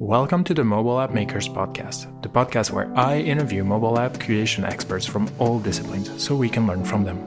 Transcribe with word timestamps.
Welcome 0.00 0.44
to 0.44 0.54
the 0.54 0.62
Mobile 0.62 1.00
App 1.00 1.10
Makers 1.10 1.48
Podcast, 1.48 2.22
the 2.22 2.28
podcast 2.28 2.70
where 2.70 2.88
I 2.96 3.18
interview 3.18 3.64
mobile 3.64 3.98
app 3.98 4.20
creation 4.20 4.64
experts 4.64 5.04
from 5.04 5.28
all 5.40 5.58
disciplines 5.58 6.22
so 6.22 6.36
we 6.36 6.48
can 6.48 6.68
learn 6.68 6.84
from 6.84 7.02
them. 7.02 7.18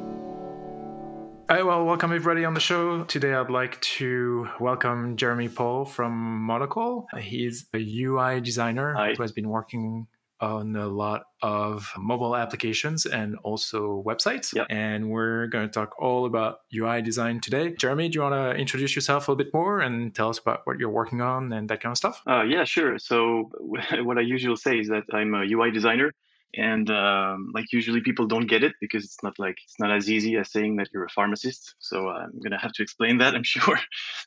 Hi, 1.49 1.63
well, 1.63 1.83
welcome 1.83 2.13
everybody 2.13 2.45
on 2.45 2.53
the 2.53 2.61
show. 2.61 3.03
Today 3.03 3.33
I'd 3.33 3.49
like 3.49 3.81
to 3.99 4.47
welcome 4.61 5.17
Jeremy 5.17 5.49
Paul 5.49 5.83
from 5.83 6.13
Monocle. 6.43 7.07
He's 7.19 7.65
a 7.73 8.03
UI 8.03 8.39
designer 8.39 8.93
Hi. 8.93 9.15
who 9.17 9.21
has 9.21 9.33
been 9.33 9.49
working 9.49 10.07
on 10.41 10.75
a 10.75 10.87
lot 10.87 11.23
of 11.41 11.91
mobile 11.97 12.35
applications 12.35 13.05
and 13.05 13.37
also 13.43 14.03
websites. 14.05 14.53
Yep. 14.53 14.67
And 14.69 15.09
we're 15.09 15.47
going 15.47 15.67
to 15.67 15.71
talk 15.71 15.95
all 15.99 16.25
about 16.25 16.59
UI 16.75 17.01
design 17.01 17.39
today. 17.39 17.73
Jeremy, 17.77 18.09
do 18.09 18.17
you 18.17 18.21
want 18.23 18.35
to 18.35 18.59
introduce 18.59 18.95
yourself 18.95 19.27
a 19.27 19.31
little 19.31 19.43
bit 19.43 19.53
more 19.53 19.79
and 19.79 20.13
tell 20.13 20.29
us 20.29 20.39
about 20.39 20.61
what 20.65 20.79
you're 20.79 20.89
working 20.89 21.21
on 21.21 21.53
and 21.53 21.69
that 21.69 21.81
kind 21.81 21.91
of 21.91 21.97
stuff? 21.97 22.21
Uh, 22.27 22.43
yeah, 22.43 22.63
sure. 22.63 22.97
So 22.99 23.49
what 23.59 24.17
I 24.17 24.21
usually 24.21 24.55
say 24.55 24.79
is 24.79 24.87
that 24.89 25.03
I'm 25.13 25.33
a 25.33 25.43
UI 25.43 25.71
designer, 25.71 26.13
and 26.53 26.89
um, 26.91 27.51
like 27.53 27.71
usually 27.71 28.01
people 28.01 28.27
don't 28.27 28.45
get 28.47 28.61
it 28.61 28.73
because 28.81 29.05
it's 29.05 29.23
not 29.23 29.39
like 29.39 29.55
it's 29.63 29.79
not 29.79 29.89
as 29.91 30.09
easy 30.09 30.35
as 30.35 30.51
saying 30.51 30.75
that 30.77 30.89
you're 30.93 31.05
a 31.05 31.09
pharmacist. 31.09 31.75
So 31.79 32.09
I'm 32.09 32.37
gonna 32.43 32.59
have 32.59 32.73
to 32.73 32.83
explain 32.83 33.19
that, 33.19 33.35
I'm 33.35 33.43
sure. 33.55 33.79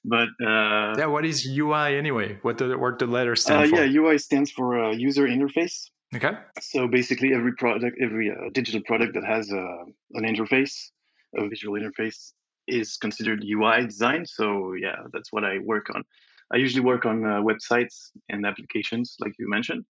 But 0.05 0.28
uh, 0.42 0.95
Yeah, 0.97 1.06
what 1.06 1.27
is 1.27 1.47
UI 1.47 1.97
anyway? 1.98 2.39
What 2.42 2.59
the, 2.59 2.78
what 2.78 2.98
the 2.98 3.06
letters 3.06 3.42
stand 3.42 3.65
uh, 3.65 3.77
for? 3.77 3.84
yeah, 3.84 4.01
UI 4.01 4.19
stands 4.19 4.51
for 4.51 4.83
uh, 4.83 4.92
user 4.92 5.27
interface. 5.27 5.91
Okay. 6.15 6.33
So 6.61 6.87
basically, 6.87 7.33
every 7.35 7.55
product, 7.55 7.99
every 8.01 8.31
uh, 8.31 8.51
digital 8.53 8.81
product 8.83 9.15
that 9.15 9.25
has 9.25 9.53
uh, 9.53 9.85
an 10.13 10.25
interface, 10.25 10.91
a 11.37 11.49
visual 11.49 11.79
interface, 11.81 12.33
is 12.69 12.97
considered 12.97 13.45
UI 13.45 13.87
design. 13.87 14.25
So 14.27 14.75
yeah, 14.75 14.97
that's 15.13 15.33
what 15.33 15.45
I 15.45 15.59
work 15.59 15.87
on. 15.95 16.05
I 16.53 16.57
usually 16.57 16.85
work 16.85 17.05
on 17.05 17.25
uh, 17.25 17.41
websites 17.41 18.11
and 18.29 18.47
applications, 18.47 19.17
like 19.19 19.33
you 19.39 19.49
mentioned. 19.49 19.85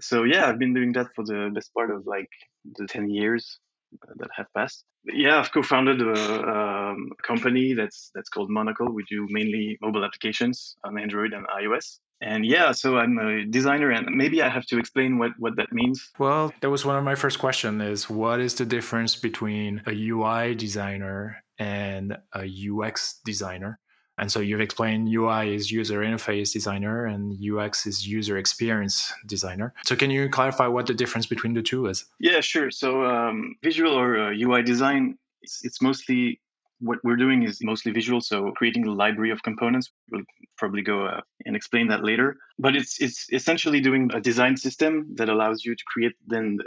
So 0.00 0.24
yeah, 0.24 0.46
I've 0.46 0.58
been 0.58 0.74
doing 0.74 0.92
that 0.92 1.08
for 1.14 1.24
the 1.24 1.50
best 1.54 1.72
part 1.74 1.90
of 1.90 2.06
like 2.06 2.30
the 2.78 2.86
ten 2.86 3.10
years 3.10 3.58
uh, 4.02 4.12
that 4.16 4.30
have 4.34 4.46
passed. 4.54 4.84
Yeah, 5.04 5.38
I've 5.38 5.52
co-founded 5.52 6.02
a, 6.02 6.48
um, 6.48 7.10
company 7.22 7.74
that's 7.74 8.10
that's 8.14 8.28
called 8.28 8.50
Monocle. 8.50 8.90
We 8.90 9.04
do 9.10 9.26
mainly 9.30 9.78
mobile 9.80 10.04
applications 10.04 10.76
on 10.84 10.98
Android 10.98 11.32
and 11.32 11.46
iOS. 11.48 11.98
And 12.20 12.46
yeah, 12.46 12.72
so 12.72 12.96
I'm 12.96 13.18
a 13.18 13.44
designer, 13.44 13.90
and 13.90 14.06
maybe 14.16 14.42
I 14.42 14.48
have 14.48 14.66
to 14.66 14.78
explain 14.78 15.18
what 15.18 15.32
what 15.38 15.56
that 15.56 15.72
means. 15.72 16.10
Well, 16.18 16.52
that 16.60 16.70
was 16.70 16.84
one 16.84 16.96
of 16.96 17.04
my 17.04 17.14
first 17.14 17.38
questions 17.38 17.82
is 17.82 18.08
what 18.08 18.40
is 18.40 18.54
the 18.54 18.64
difference 18.64 19.16
between 19.16 19.82
a 19.86 19.92
UI 19.92 20.54
designer 20.54 21.42
and 21.58 22.16
a 22.34 22.46
UX 22.70 23.20
designer? 23.24 23.78
And 24.18 24.32
so 24.32 24.40
you've 24.40 24.62
explained 24.62 25.08
UI 25.12 25.54
is 25.54 25.70
user 25.70 26.00
interface 26.00 26.52
designer 26.52 27.04
and 27.04 27.36
UX 27.38 27.86
is 27.86 28.08
user 28.08 28.38
experience 28.38 29.12
designer. 29.26 29.74
So 29.84 29.94
can 29.94 30.10
you 30.10 30.30
clarify 30.30 30.68
what 30.68 30.86
the 30.86 30.94
difference 30.94 31.26
between 31.26 31.52
the 31.52 31.62
two 31.62 31.86
is? 31.86 32.06
Yeah, 32.18 32.40
sure. 32.40 32.70
So 32.70 33.04
um, 33.04 33.56
visual 33.62 33.92
or 33.92 34.18
uh, 34.18 34.32
UI 34.34 34.62
design, 34.62 35.18
it's, 35.42 35.62
it's 35.64 35.82
mostly 35.82 36.40
what 36.80 36.98
we're 37.04 37.16
doing 37.16 37.42
is 37.42 37.58
mostly 37.62 37.92
visual. 37.92 38.20
So 38.20 38.52
creating 38.52 38.86
a 38.86 38.92
library 38.92 39.30
of 39.30 39.42
components. 39.42 39.90
We'll 40.10 40.22
probably 40.58 40.82
go 40.82 41.06
uh, 41.06 41.20
and 41.44 41.56
explain 41.56 41.88
that 41.88 42.04
later. 42.04 42.36
But 42.58 42.76
it's 42.76 43.00
it's 43.00 43.26
essentially 43.32 43.80
doing 43.80 44.10
a 44.12 44.20
design 44.20 44.56
system 44.56 45.14
that 45.16 45.28
allows 45.28 45.64
you 45.64 45.74
to 45.74 45.84
create 45.86 46.12
then 46.26 46.56
the, 46.56 46.64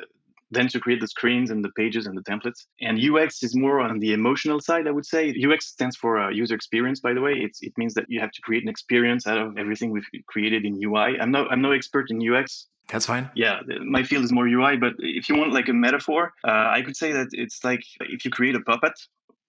then 0.51 0.67
to 0.67 0.79
create 0.79 0.99
the 0.99 1.07
screens 1.07 1.51
and 1.51 1.63
the 1.63 1.69
pages 1.75 2.07
and 2.07 2.17
the 2.17 2.23
templates. 2.23 2.65
And 2.81 2.97
UX 2.99 3.43
is 3.43 3.55
more 3.55 3.79
on 3.81 3.99
the 3.99 4.13
emotional 4.13 4.59
side, 4.59 4.87
I 4.87 4.91
would 4.91 5.05
say. 5.05 5.31
UX 5.45 5.67
stands 5.67 5.95
for 5.95 6.19
uh, 6.19 6.29
user 6.31 6.55
experience, 6.55 6.99
by 6.99 7.13
the 7.13 7.21
way. 7.21 7.33
It's, 7.33 7.61
it 7.61 7.73
means 7.77 7.93
that 7.93 8.05
you 8.07 8.19
have 8.19 8.31
to 8.31 8.41
create 8.41 8.63
an 8.63 8.69
experience 8.69 9.27
out 9.27 9.37
of 9.37 9.57
everything 9.59 9.91
we've 9.91 10.07
created 10.27 10.65
in 10.65 10.73
UI. 10.83 11.19
I'm 11.21 11.31
no 11.31 11.47
I'm 11.51 11.61
no 11.61 11.71
expert 11.71 12.09
in 12.09 12.17
UX, 12.27 12.67
That's 12.91 13.05
fine. 13.05 13.29
yeah 13.35 13.59
my 13.97 14.01
field 14.09 14.23
is 14.23 14.31
more 14.31 14.47
ui 14.47 14.77
but 14.77 14.93
if 14.97 15.29
you 15.29 15.35
want 15.35 15.53
like 15.53 15.69
a 15.69 15.73
metaphor 15.87 16.33
uh, 16.49 16.67
i 16.77 16.81
could 16.85 16.97
say 17.01 17.11
that 17.17 17.27
it's 17.43 17.63
like 17.63 17.83
if 18.15 18.25
you 18.25 18.31
create 18.31 18.55
a 18.55 18.63
puppet 18.71 18.93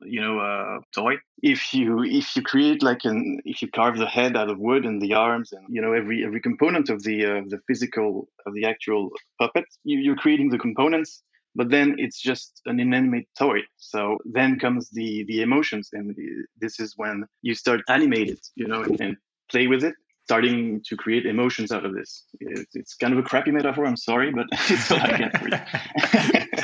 you 0.03 0.21
know 0.21 0.41
a 0.41 0.81
toy. 0.95 1.15
If 1.43 1.73
you 1.75 2.03
if 2.05 2.37
you 2.37 2.43
create 2.43 2.83
like 2.83 3.05
an 3.05 3.41
if 3.45 3.63
you 3.63 3.69
carve 3.69 3.99
the 3.99 4.07
head 4.07 4.37
out 4.37 4.51
of 4.51 4.59
wood 4.59 4.85
and 4.85 5.01
the 5.01 5.15
arms 5.15 5.53
and 5.53 5.65
you 5.69 5.81
know 5.81 5.93
every 5.93 6.25
every 6.25 6.41
component 6.41 6.91
of 6.91 7.03
the 7.03 7.25
uh, 7.25 7.41
the 7.49 7.61
physical 7.67 8.29
of 8.47 8.55
the 8.55 8.67
actual 8.67 9.11
puppet 9.39 9.65
you, 9.85 9.99
you're 9.99 10.17
creating 10.17 10.51
the 10.51 10.59
components 10.59 11.23
but 11.55 11.71
then 11.71 11.97
it's 11.99 12.21
just 12.21 12.61
an 12.67 12.79
inanimate 12.79 13.27
toy. 13.37 13.59
So 13.77 14.19
then 14.25 14.59
comes 14.59 14.89
the 14.91 15.25
the 15.27 15.43
emotions 15.43 15.91
and 15.93 16.15
the, 16.15 16.45
this 16.61 16.79
is 16.79 16.95
when 16.97 17.25
you 17.43 17.55
start 17.55 17.81
animate 17.89 18.31
it 18.31 18.47
you 18.55 18.67
know 18.69 18.85
and 19.01 19.17
play 19.51 19.67
with 19.67 19.83
it 19.85 19.95
starting 20.31 20.81
to 20.85 20.97
create 20.97 21.27
emotions 21.27 21.73
out 21.73 21.85
of 21.85 21.93
this. 21.93 22.25
It's, 22.39 22.77
it's 22.77 22.95
kind 22.95 23.13
of 23.13 23.19
a 23.19 23.23
crappy 23.23 23.51
metaphor. 23.51 23.85
I'm 23.85 23.97
sorry, 23.97 24.31
but 24.31 24.47
it's 24.53 24.89
all 24.89 25.01
I 25.01 25.17
get 25.19 25.37
for 25.37 25.49
you. 25.49 25.59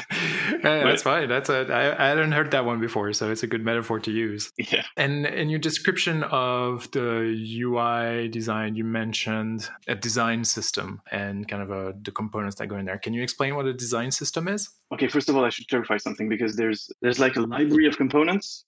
Yeah, 0.63 0.85
that's 0.85 1.03
fine. 1.03 1.29
That's 1.29 1.51
a 1.51 1.67
I, 1.71 2.05
I 2.05 2.09
hadn't 2.09 2.33
heard 2.33 2.51
that 2.53 2.65
one 2.65 2.81
before, 2.81 3.13
so 3.13 3.31
it's 3.31 3.43
a 3.43 3.47
good 3.47 3.65
metaphor 3.65 4.01
to 4.01 4.11
use. 4.11 4.53
yeah. 4.57 4.85
And 4.97 5.27
in 5.27 5.49
your 5.49 5.59
description 5.59 6.23
of 6.25 6.91
the 6.93 7.11
UI 7.63 8.29
design, 8.29 8.75
you 8.77 8.85
mentioned 8.85 9.69
a 9.87 9.95
design 9.95 10.45
system 10.45 11.03
and 11.11 11.47
kind 11.47 11.63
of 11.63 11.71
a, 11.71 11.95
the 12.03 12.11
components 12.11 12.57
that 12.57 12.69
go 12.69 12.77
in 12.77 12.87
there. 12.87 12.99
Can 12.99 13.15
you 13.15 13.23
explain 13.23 13.57
what 13.57 13.67
a 13.67 13.75
design 13.75 14.11
system 14.11 14.49
is? 14.49 14.71
Okay. 14.93 15.09
First 15.09 15.29
of 15.29 15.37
all, 15.37 15.45
I 15.45 15.51
should 15.51 15.69
clarify 15.69 15.99
something 15.99 16.29
because 16.29 16.57
there's 16.57 16.89
there's 17.03 17.19
like 17.19 17.37
a 17.37 17.41
library 17.41 17.87
of 17.87 17.97
components, 17.97 18.65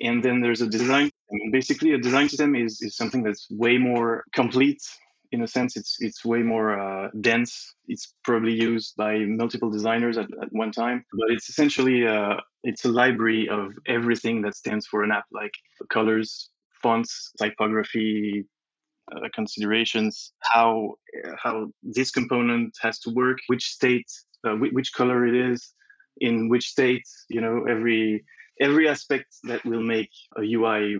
and 0.00 0.22
then 0.22 0.40
there's 0.40 0.60
a 0.60 0.68
design. 0.68 1.10
Basically, 1.50 1.92
a 1.92 1.98
design 1.98 2.28
system 2.28 2.54
is 2.54 2.80
is 2.82 2.96
something 2.96 3.22
that's 3.22 3.46
way 3.50 3.78
more 3.78 4.24
complete. 4.34 4.82
In 5.30 5.42
a 5.42 5.46
sense, 5.46 5.76
it's 5.76 5.96
it's 6.00 6.24
way 6.24 6.42
more 6.42 6.78
uh, 6.78 7.08
dense. 7.20 7.74
It's 7.88 8.14
probably 8.22 8.52
used 8.52 8.94
by 8.96 9.18
multiple 9.20 9.70
designers 9.70 10.18
at, 10.18 10.28
at 10.42 10.48
one 10.50 10.72
time, 10.72 11.04
but 11.18 11.30
it's 11.30 11.48
essentially 11.48 12.06
uh, 12.06 12.36
it's 12.64 12.84
a 12.84 12.90
library 12.90 13.48
of 13.48 13.72
everything 13.86 14.42
that 14.42 14.54
stands 14.54 14.86
for 14.86 15.02
an 15.02 15.10
app, 15.10 15.24
like 15.32 15.54
colors, 15.88 16.50
fonts, 16.82 17.32
typography, 17.38 18.44
uh, 19.10 19.28
considerations, 19.34 20.32
how 20.42 20.96
how 21.42 21.68
this 21.82 22.10
component 22.10 22.74
has 22.82 22.98
to 23.00 23.10
work, 23.10 23.38
which 23.46 23.64
state, 23.64 24.10
uh, 24.46 24.54
which 24.54 24.92
color 24.92 25.26
it 25.26 25.52
is, 25.52 25.72
in 26.18 26.50
which 26.50 26.66
state. 26.66 27.06
You 27.30 27.40
know, 27.40 27.64
every 27.70 28.22
every 28.60 28.88
aspect 28.88 29.26
that 29.44 29.64
will 29.64 29.82
make 29.82 30.10
a 30.36 30.42
UI 30.42 30.98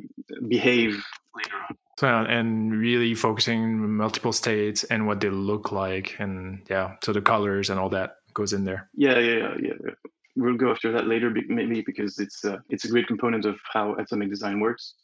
behave 0.49 1.05
later 1.35 1.57
on. 1.69 1.77
So, 1.99 2.09
and 2.09 2.73
really 2.73 3.15
focusing 3.15 3.63
on 3.63 3.97
multiple 3.97 4.33
states 4.33 4.85
and 4.85 5.07
what 5.07 5.21
they 5.21 5.31
look 5.31 5.73
like, 5.73 6.17
and 6.19 6.63
yeah, 6.69 6.97
so 7.03 7.13
the 7.13 7.21
colors 7.21 7.71
and 7.71 7.79
all 7.79 7.91
that 7.91 8.17
goes 8.35 8.53
in 8.53 8.65
there. 8.65 8.89
Yeah, 8.95 9.19
yeah, 9.19 9.37
yeah, 9.37 9.55
yeah. 9.63 9.93
We'll 10.35 10.57
go 10.57 10.71
after 10.71 10.91
that 10.93 11.07
later, 11.07 11.31
maybe 11.49 11.83
because 11.85 12.19
it's 12.19 12.45
uh, 12.45 12.57
it's 12.71 12.87
a 12.87 12.89
great 12.89 13.07
component 13.07 13.45
of 13.45 13.57
how 13.71 13.95
atomic 13.97 14.31
design 14.31 14.61
works. 14.61 14.95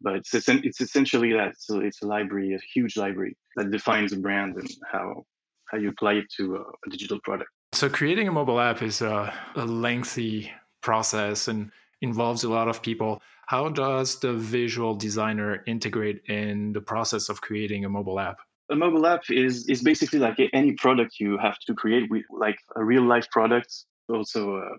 But 0.00 0.14
it's 0.14 0.32
it's 0.48 0.80
essentially 0.80 1.32
that. 1.32 1.54
So 1.58 1.80
it's 1.80 2.00
a 2.02 2.06
library, 2.06 2.54
a 2.54 2.60
huge 2.72 2.96
library 2.96 3.36
that 3.56 3.72
defines 3.72 4.12
a 4.12 4.16
brand 4.16 4.54
and 4.54 4.70
how 4.90 5.24
how 5.70 5.78
you 5.78 5.88
apply 5.88 6.14
it 6.14 6.26
to 6.36 6.64
a 6.86 6.90
digital 6.90 7.18
product. 7.24 7.50
So, 7.72 7.88
creating 7.88 8.28
a 8.28 8.32
mobile 8.32 8.60
app 8.60 8.82
is 8.82 9.02
a, 9.02 9.32
a 9.54 9.66
lengthy 9.66 10.50
process 10.80 11.48
and 11.48 11.70
involves 12.00 12.44
a 12.44 12.48
lot 12.48 12.68
of 12.68 12.82
people. 12.82 13.20
How 13.46 13.68
does 13.68 14.20
the 14.20 14.34
visual 14.34 14.94
designer 14.94 15.62
integrate 15.66 16.22
in 16.28 16.72
the 16.72 16.80
process 16.80 17.28
of 17.28 17.40
creating 17.40 17.84
a 17.84 17.88
mobile 17.88 18.20
app? 18.20 18.38
a 18.70 18.76
mobile 18.76 19.06
app 19.06 19.22
is 19.30 19.66
is 19.68 19.82
basically 19.82 20.18
like 20.18 20.36
any 20.52 20.72
product 20.72 21.18
you 21.18 21.38
have 21.38 21.58
to 21.60 21.74
create 21.74 22.10
we, 22.10 22.24
like 22.30 22.58
a 22.76 22.84
real 22.84 23.02
life 23.02 23.28
product 23.30 23.84
also 24.08 24.56
uh, 24.56 24.76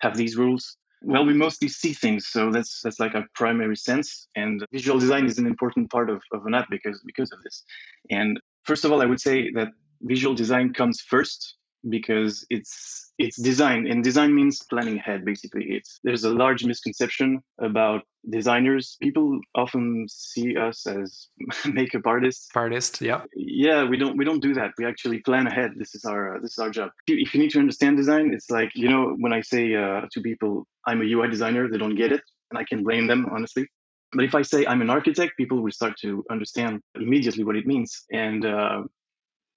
have 0.00 0.16
these 0.16 0.36
rules 0.36 0.76
well 1.02 1.24
we 1.24 1.32
mostly 1.32 1.68
see 1.68 1.92
things 1.92 2.26
so 2.26 2.50
that's 2.50 2.80
that's 2.82 3.00
like 3.00 3.14
our 3.14 3.24
primary 3.34 3.76
sense 3.76 4.28
and 4.36 4.64
visual 4.72 4.98
design 4.98 5.26
is 5.26 5.38
an 5.38 5.46
important 5.46 5.90
part 5.90 6.10
of, 6.10 6.22
of 6.32 6.44
an 6.46 6.54
app 6.54 6.68
because 6.70 7.00
because 7.06 7.30
of 7.32 7.42
this 7.42 7.62
and 8.10 8.40
first 8.64 8.84
of 8.84 8.92
all 8.92 9.00
i 9.00 9.06
would 9.06 9.20
say 9.20 9.50
that 9.52 9.68
visual 10.02 10.34
design 10.34 10.72
comes 10.72 11.00
first 11.00 11.56
because 11.88 12.46
it's 12.50 13.12
it's 13.18 13.36
design 13.40 13.86
and 13.86 14.04
design 14.04 14.34
means 14.34 14.62
planning 14.68 14.98
ahead 14.98 15.24
basically. 15.24 15.64
It's 15.68 16.00
there's 16.04 16.24
a 16.24 16.30
large 16.30 16.64
misconception 16.64 17.42
about 17.58 18.02
designers. 18.28 18.96
People 19.00 19.40
often 19.54 20.06
see 20.08 20.56
us 20.56 20.86
as 20.86 21.28
makeup 21.66 22.06
artists. 22.06 22.48
Artist, 22.54 23.00
yeah. 23.00 23.22
yeah 23.34 23.84
we 23.84 23.96
don't 23.96 24.16
we 24.16 24.24
don't 24.24 24.40
do 24.40 24.54
that. 24.54 24.72
We 24.78 24.86
actually 24.86 25.20
plan 25.20 25.46
ahead. 25.46 25.72
This 25.76 25.94
is 25.94 26.04
our 26.04 26.36
uh, 26.36 26.40
this 26.40 26.52
is 26.52 26.58
our 26.58 26.70
job. 26.70 26.90
If 27.06 27.34
you, 27.34 27.40
need 27.40 27.50
to 27.52 27.58
understand 27.58 27.96
design 27.96 28.34
it's 28.34 28.50
like 28.50 28.70
you 28.74 28.88
know 28.88 29.16
when 29.18 29.32
i 29.32 29.40
say 29.40 29.74
uh, 29.74 30.02
to 30.12 30.20
people 30.20 30.66
i'm 30.86 31.00
a 31.00 31.04
ui 31.04 31.28
designer 31.30 31.68
they 31.70 31.78
don't 31.78 31.94
get 31.94 32.12
it 32.12 32.20
and 32.50 32.58
i 32.58 32.64
can 32.64 32.84
blame 32.84 33.06
them 33.06 33.26
honestly. 33.32 33.66
But 34.12 34.24
if 34.24 34.34
i 34.34 34.42
say 34.42 34.66
i'm 34.66 34.82
an 34.82 34.90
architect 34.90 35.32
people 35.38 35.62
will 35.62 35.72
start 35.72 35.94
to 36.02 36.22
understand 36.30 36.82
immediately 36.94 37.44
what 37.44 37.56
it 37.56 37.66
means. 37.66 38.04
And 38.12 38.44
uh, 38.44 38.82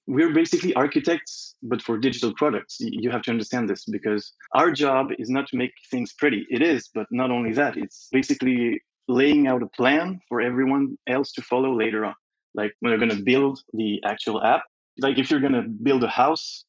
we're 0.06 0.34
basically 0.34 0.74
architects 0.74 1.56
but 1.64 1.82
for 1.82 1.98
digital 1.98 2.34
products 2.36 2.78
you 2.80 3.10
have 3.10 3.22
to 3.22 3.32
understand 3.32 3.70
this 3.70 3.86
because 3.86 4.34
our 4.54 4.72
job 4.72 5.08
is 5.18 5.30
not 5.30 5.48
to 5.48 5.58
make 5.58 5.72
things 5.90 6.14
pretty 6.14 6.46
it 6.50 6.62
is 6.62 6.90
but 6.94 7.08
not 7.12 7.32
only 7.32 7.54
that 7.54 7.78
it's 7.78 8.10
basically 8.12 8.82
laying 9.08 9.48
out 9.48 9.64
a 9.64 9.68
plan 9.68 10.20
for 10.28 10.42
everyone 10.42 10.98
else 11.08 11.32
to 11.32 11.42
follow 11.42 11.74
later 11.78 12.04
on 12.04 12.16
like 12.56 12.74
when 12.80 12.92
they're 12.92 13.00
going 13.00 13.18
to 13.18 13.24
build 13.24 13.60
the 13.74 14.02
actual 14.06 14.44
app. 14.44 14.64
Like 15.00 15.18
if 15.18 15.32
you're 15.32 15.40
going 15.40 15.54
to 15.54 15.64
build 15.64 16.04
a 16.04 16.08
house, 16.08 16.66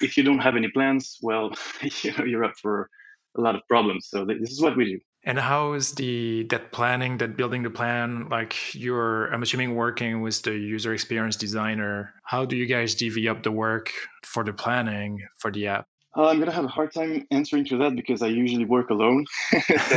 if 0.00 0.16
you 0.16 0.22
don't 0.22 0.40
have 0.40 0.56
any 0.56 0.68
plans, 0.68 1.18
well, 1.22 1.52
you 2.02 2.12
know, 2.16 2.24
you're 2.24 2.44
up 2.44 2.54
for 2.60 2.90
a 3.36 3.40
lot 3.40 3.54
of 3.54 3.62
problems. 3.68 4.08
So 4.08 4.24
this 4.24 4.50
is 4.50 4.60
what 4.60 4.76
we 4.76 4.84
do. 4.84 5.00
And 5.26 5.38
how 5.38 5.72
is 5.72 5.92
the 5.92 6.44
that 6.50 6.70
planning, 6.70 7.16
that 7.18 7.36
building 7.36 7.62
the 7.62 7.70
plan? 7.70 8.28
Like 8.28 8.74
you're, 8.74 9.32
I'm 9.32 9.42
assuming 9.42 9.74
working 9.74 10.20
with 10.20 10.42
the 10.42 10.52
user 10.52 10.92
experience 10.92 11.36
designer. 11.36 12.12
How 12.24 12.44
do 12.44 12.56
you 12.56 12.66
guys 12.66 12.94
divvy 12.94 13.28
up 13.28 13.42
the 13.42 13.50
work 13.50 13.90
for 14.22 14.44
the 14.44 14.52
planning 14.52 15.22
for 15.38 15.50
the 15.50 15.66
app? 15.68 15.86
Uh, 16.16 16.28
I'm 16.28 16.38
gonna 16.38 16.52
have 16.52 16.64
a 16.64 16.68
hard 16.68 16.92
time 16.92 17.26
answering 17.32 17.64
to 17.66 17.76
that 17.78 17.96
because 17.96 18.22
I 18.22 18.28
usually 18.28 18.64
work 18.64 18.90
alone. 18.90 19.24
so, 19.88 19.96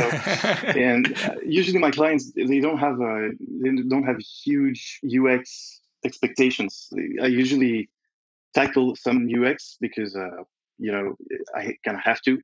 and 0.66 1.16
uh, 1.24 1.34
usually 1.44 1.78
my 1.78 1.92
clients 1.92 2.32
they 2.34 2.58
don't 2.58 2.78
have 2.78 3.00
a 3.00 3.30
they 3.38 3.70
don't 3.88 4.02
have 4.02 4.18
huge 4.18 5.00
UX 5.04 5.80
expectations. 6.04 6.88
I 7.22 7.26
usually 7.26 7.88
tackle 8.52 8.96
some 8.96 9.28
UX 9.28 9.76
because 9.80 10.16
uh, 10.16 10.42
you 10.78 10.90
know 10.90 11.14
I 11.54 11.76
kind 11.84 11.96
of 11.96 12.02
have 12.02 12.20
to. 12.22 12.40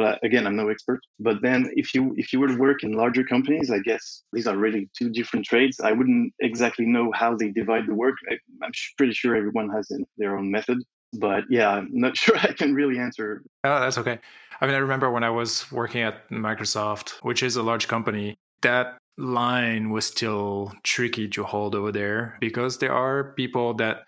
But 0.00 0.14
uh, 0.14 0.18
again, 0.22 0.46
I'm 0.46 0.56
no 0.56 0.70
expert. 0.70 1.00
But 1.18 1.42
then, 1.42 1.70
if 1.76 1.94
you 1.94 2.14
if 2.16 2.32
you 2.32 2.40
were 2.40 2.48
to 2.48 2.56
work 2.56 2.82
in 2.82 2.92
larger 2.92 3.22
companies, 3.22 3.70
I 3.70 3.80
guess 3.80 4.22
these 4.32 4.46
are 4.46 4.56
really 4.56 4.88
two 4.98 5.10
different 5.10 5.44
trades. 5.44 5.78
I 5.78 5.92
wouldn't 5.92 6.32
exactly 6.40 6.86
know 6.86 7.12
how 7.12 7.36
they 7.36 7.50
divide 7.50 7.86
the 7.86 7.94
work. 7.94 8.14
I, 8.30 8.34
am 8.64 8.72
pretty 8.96 9.12
sure 9.12 9.36
everyone 9.36 9.68
has 9.68 9.92
their 10.16 10.38
own 10.38 10.50
method. 10.50 10.78
But 11.12 11.44
yeah, 11.50 11.68
I'm 11.68 11.90
not 11.92 12.16
sure 12.22 12.34
I 12.38 12.54
can 12.54 12.72
really 12.72 12.98
answer. 12.98 13.42
Oh, 13.62 13.80
that's 13.80 13.98
okay. 13.98 14.18
I 14.62 14.66
mean, 14.66 14.74
I 14.74 14.78
remember 14.78 15.10
when 15.10 15.22
I 15.22 15.30
was 15.30 15.70
working 15.70 16.00
at 16.00 16.26
Microsoft, 16.30 17.10
which 17.20 17.42
is 17.42 17.56
a 17.56 17.62
large 17.62 17.86
company, 17.86 18.38
that 18.62 18.96
line 19.18 19.90
was 19.90 20.06
still 20.06 20.72
tricky 20.82 21.28
to 21.28 21.44
hold 21.44 21.74
over 21.74 21.92
there 21.92 22.38
because 22.40 22.78
there 22.78 22.94
are 22.94 23.34
people 23.34 23.74
that 23.74 24.04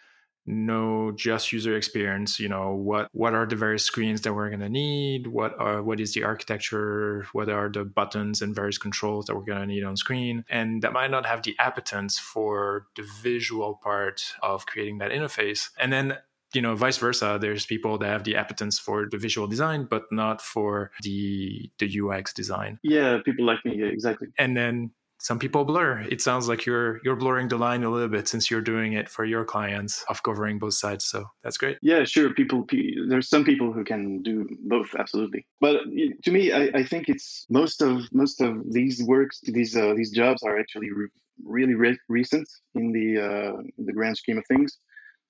know 0.47 1.13
just 1.13 1.53
user 1.53 1.77
experience 1.77 2.41
you 2.41 2.49
know 2.49 2.75
what 2.75 3.09
what 3.13 3.35
are 3.35 3.47
the 3.47 3.57
various 3.57 3.85
screens 3.85 4.23
that 4.23 4.35
we're 4.35 4.49
going 4.49 4.61
to 4.61 4.69
need? 4.69 5.27
What 5.27 5.59
are 5.59 5.83
what 5.83 6.01
is 6.01 6.15
the 6.15 6.25
architecture? 6.25 7.27
What 7.33 7.49
are 7.49 7.69
the 7.69 7.85
buttons 7.85 8.43
and 8.43 8.55
various 8.55 8.79
controls 8.79 9.27
that 9.27 9.37
we're 9.37 9.43
going 9.43 9.61
to 9.61 9.67
need 9.67 9.85
on 9.85 9.97
screen? 9.97 10.45
And 10.49 10.83
that 10.83 10.93
might 10.93 11.11
not 11.11 11.27
have 11.27 11.43
the 11.43 11.57
appetence 11.59 12.19
for 12.19 12.87
the 12.97 13.07
visual 13.23 13.79
part 13.83 14.23
of 14.43 14.67
creating 14.67 14.99
that 14.99 15.11
interface. 15.11 15.71
And 15.79 15.93
then 15.93 16.19
you 16.55 16.61
know 16.61 16.75
vice 16.75 16.99
versa 16.99 17.39
there's 17.41 17.65
people 17.65 17.97
that 17.99 18.09
have 18.09 18.25
the 18.25 18.37
appetence 18.37 18.79
for 18.79 19.09
the 19.11 19.17
visual 19.17 19.47
design 19.47 19.87
but 19.89 20.03
not 20.11 20.43
for 20.43 20.91
the 21.03 21.71
the 21.79 22.01
ux 22.01 22.33
design. 22.33 22.79
Yeah 22.83 23.19
people 23.25 23.47
like 23.47 23.65
me 23.65 23.77
yeah, 23.77 23.87
exactly. 23.87 24.29
And 24.39 24.57
then 24.57 24.91
some 25.23 25.39
people 25.39 25.65
blur. 25.65 26.01
It 26.01 26.21
sounds 26.21 26.49
like 26.49 26.67
you're 26.67 27.01
you're 27.05 27.15
blurring 27.15 27.47
the 27.47 27.57
line 27.57 27.85
a 27.85 27.91
little 27.91 28.09
bit 28.09 28.27
since 28.27 28.51
you're 28.51 28.61
doing 28.61 28.95
it 28.95 29.09
for 29.09 29.25
your 29.25 29.45
clients 29.45 30.05
of 30.09 30.21
covering 30.25 30.59
both 30.59 30.75
sides. 30.75 31.05
So 31.05 31.25
that's 31.45 31.57
great. 31.57 31.79
Yeah, 31.81 32.03
sure. 32.03 32.35
People, 32.35 32.67
there's 33.09 33.29
some 33.29 33.45
people 33.45 33.73
who 33.73 33.85
can 33.85 34.21
do 34.23 34.49
both, 34.65 34.89
absolutely. 34.99 35.47
But 35.61 35.85
to 36.25 36.31
me, 36.33 36.53
I, 36.53 36.71
I 36.75 36.83
think 36.83 37.09
it's 37.09 37.47
most 37.49 37.83
of 37.83 38.13
most 38.13 38.41
of 38.41 38.73
these 38.73 39.01
works, 39.05 39.41
these 39.45 39.77
uh, 39.77 39.95
these 39.95 40.11
jobs 40.11 40.43
are 40.43 40.59
actually 40.59 40.91
re- 40.91 41.09
really 41.45 41.75
re- 41.75 42.01
recent 42.09 42.49
in 42.75 42.91
the 42.91 43.23
uh, 43.23 43.59
in 43.79 43.87
the 43.87 43.93
grand 43.93 44.17
scheme 44.17 44.39
of 44.39 44.45
things. 44.49 44.77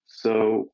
So 0.06 0.70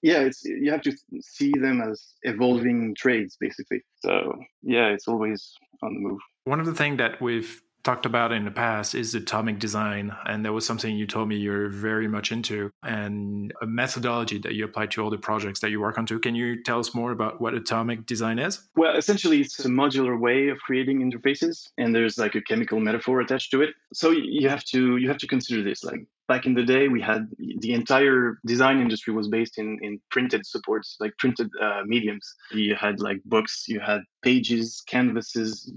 yeah, 0.00 0.20
it's 0.20 0.42
you 0.44 0.70
have 0.70 0.82
to 0.82 0.92
see 1.20 1.52
them 1.52 1.82
as 1.82 2.02
evolving 2.22 2.94
trades, 2.94 3.36
basically. 3.38 3.82
So 3.96 4.32
yeah, 4.62 4.86
it's 4.86 5.08
always 5.08 5.52
on 5.82 5.92
the 5.92 6.00
move. 6.00 6.20
One 6.44 6.60
of 6.60 6.64
the 6.64 6.74
things 6.74 6.96
that 6.98 7.20
we've 7.20 7.60
talked 7.86 8.04
about 8.04 8.32
in 8.32 8.44
the 8.44 8.50
past 8.50 8.96
is 8.96 9.14
atomic 9.14 9.60
design. 9.60 10.12
And 10.26 10.44
that 10.44 10.52
was 10.52 10.66
something 10.66 10.96
you 10.96 11.06
told 11.06 11.28
me 11.28 11.36
you're 11.36 11.68
very 11.68 12.08
much 12.08 12.32
into 12.32 12.72
and 12.82 13.52
a 13.62 13.66
methodology 13.66 14.38
that 14.38 14.54
you 14.54 14.64
apply 14.64 14.86
to 14.86 15.04
all 15.04 15.08
the 15.08 15.18
projects 15.18 15.60
that 15.60 15.70
you 15.70 15.80
work 15.80 15.96
on 15.96 16.04
to. 16.06 16.18
Can 16.18 16.34
you 16.34 16.64
tell 16.64 16.80
us 16.80 16.96
more 16.96 17.12
about 17.12 17.40
what 17.40 17.54
atomic 17.54 18.04
design 18.04 18.40
is? 18.40 18.68
Well, 18.74 18.96
essentially, 18.96 19.40
it's 19.40 19.64
a 19.64 19.68
modular 19.68 20.18
way 20.18 20.48
of 20.48 20.58
creating 20.58 20.98
interfaces, 21.00 21.68
and 21.78 21.94
there's 21.94 22.18
like 22.18 22.34
a 22.34 22.42
chemical 22.42 22.80
metaphor 22.80 23.20
attached 23.20 23.52
to 23.52 23.62
it. 23.62 23.70
So 23.92 24.10
you 24.10 24.48
have 24.48 24.64
to 24.72 24.96
you 24.96 25.06
have 25.06 25.18
to 25.18 25.28
consider 25.28 25.62
this. 25.62 25.84
Like 25.84 26.00
back 26.26 26.44
in 26.44 26.54
the 26.54 26.64
day, 26.64 26.88
we 26.88 27.00
had 27.00 27.28
the 27.38 27.72
entire 27.72 28.40
design 28.44 28.80
industry 28.80 29.14
was 29.14 29.28
based 29.28 29.58
in 29.58 29.78
in 29.82 30.00
printed 30.10 30.44
supports, 30.44 30.96
like 30.98 31.12
printed 31.18 31.50
uh, 31.62 31.82
mediums. 31.86 32.26
You 32.50 32.74
had 32.74 32.98
like 32.98 33.20
books, 33.24 33.66
you 33.68 33.78
had 33.78 34.00
pages, 34.22 34.82
canvases, 34.88 35.70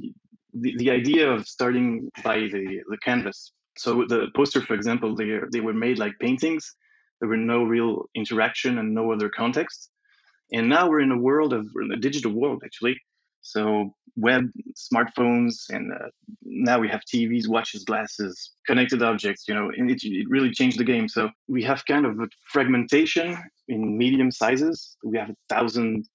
the, 0.53 0.75
the 0.77 0.89
idea 0.91 1.29
of 1.29 1.47
starting 1.47 2.09
by 2.23 2.39
the, 2.39 2.81
the 2.89 2.97
canvas. 3.03 3.51
So 3.77 4.05
the 4.07 4.27
poster, 4.35 4.61
for 4.61 4.73
example, 4.73 5.15
they, 5.15 5.39
they 5.51 5.61
were 5.61 5.73
made 5.73 5.99
like 5.99 6.13
paintings. 6.19 6.75
There 7.19 7.29
were 7.29 7.37
no 7.37 7.63
real 7.63 8.05
interaction 8.15 8.77
and 8.77 8.93
no 8.93 9.11
other 9.11 9.29
context. 9.29 9.89
And 10.51 10.67
now 10.67 10.89
we're 10.89 11.01
in 11.01 11.11
a 11.11 11.17
world 11.17 11.53
of 11.53 11.67
a 11.93 11.97
digital 11.97 12.31
world 12.33 12.61
actually. 12.65 12.99
So 13.41 13.93
web, 14.15 14.49
smartphones, 14.75 15.69
and 15.69 15.93
uh, 15.93 16.09
now 16.43 16.79
we 16.79 16.89
have 16.89 17.01
TVs, 17.01 17.47
watches, 17.47 17.83
glasses, 17.83 18.51
connected 18.67 19.01
objects. 19.01 19.47
You 19.47 19.55
know, 19.55 19.71
it, 19.73 20.03
it 20.03 20.27
really 20.29 20.51
changed 20.51 20.77
the 20.77 20.83
game. 20.83 21.07
So 21.07 21.29
we 21.47 21.63
have 21.63 21.85
kind 21.85 22.05
of 22.05 22.19
a 22.19 22.27
fragmentation 22.51 23.37
in 23.67 23.97
medium 23.97 24.31
sizes. 24.31 24.97
We 25.03 25.17
have 25.17 25.29
a 25.29 25.35
thousand 25.47 26.05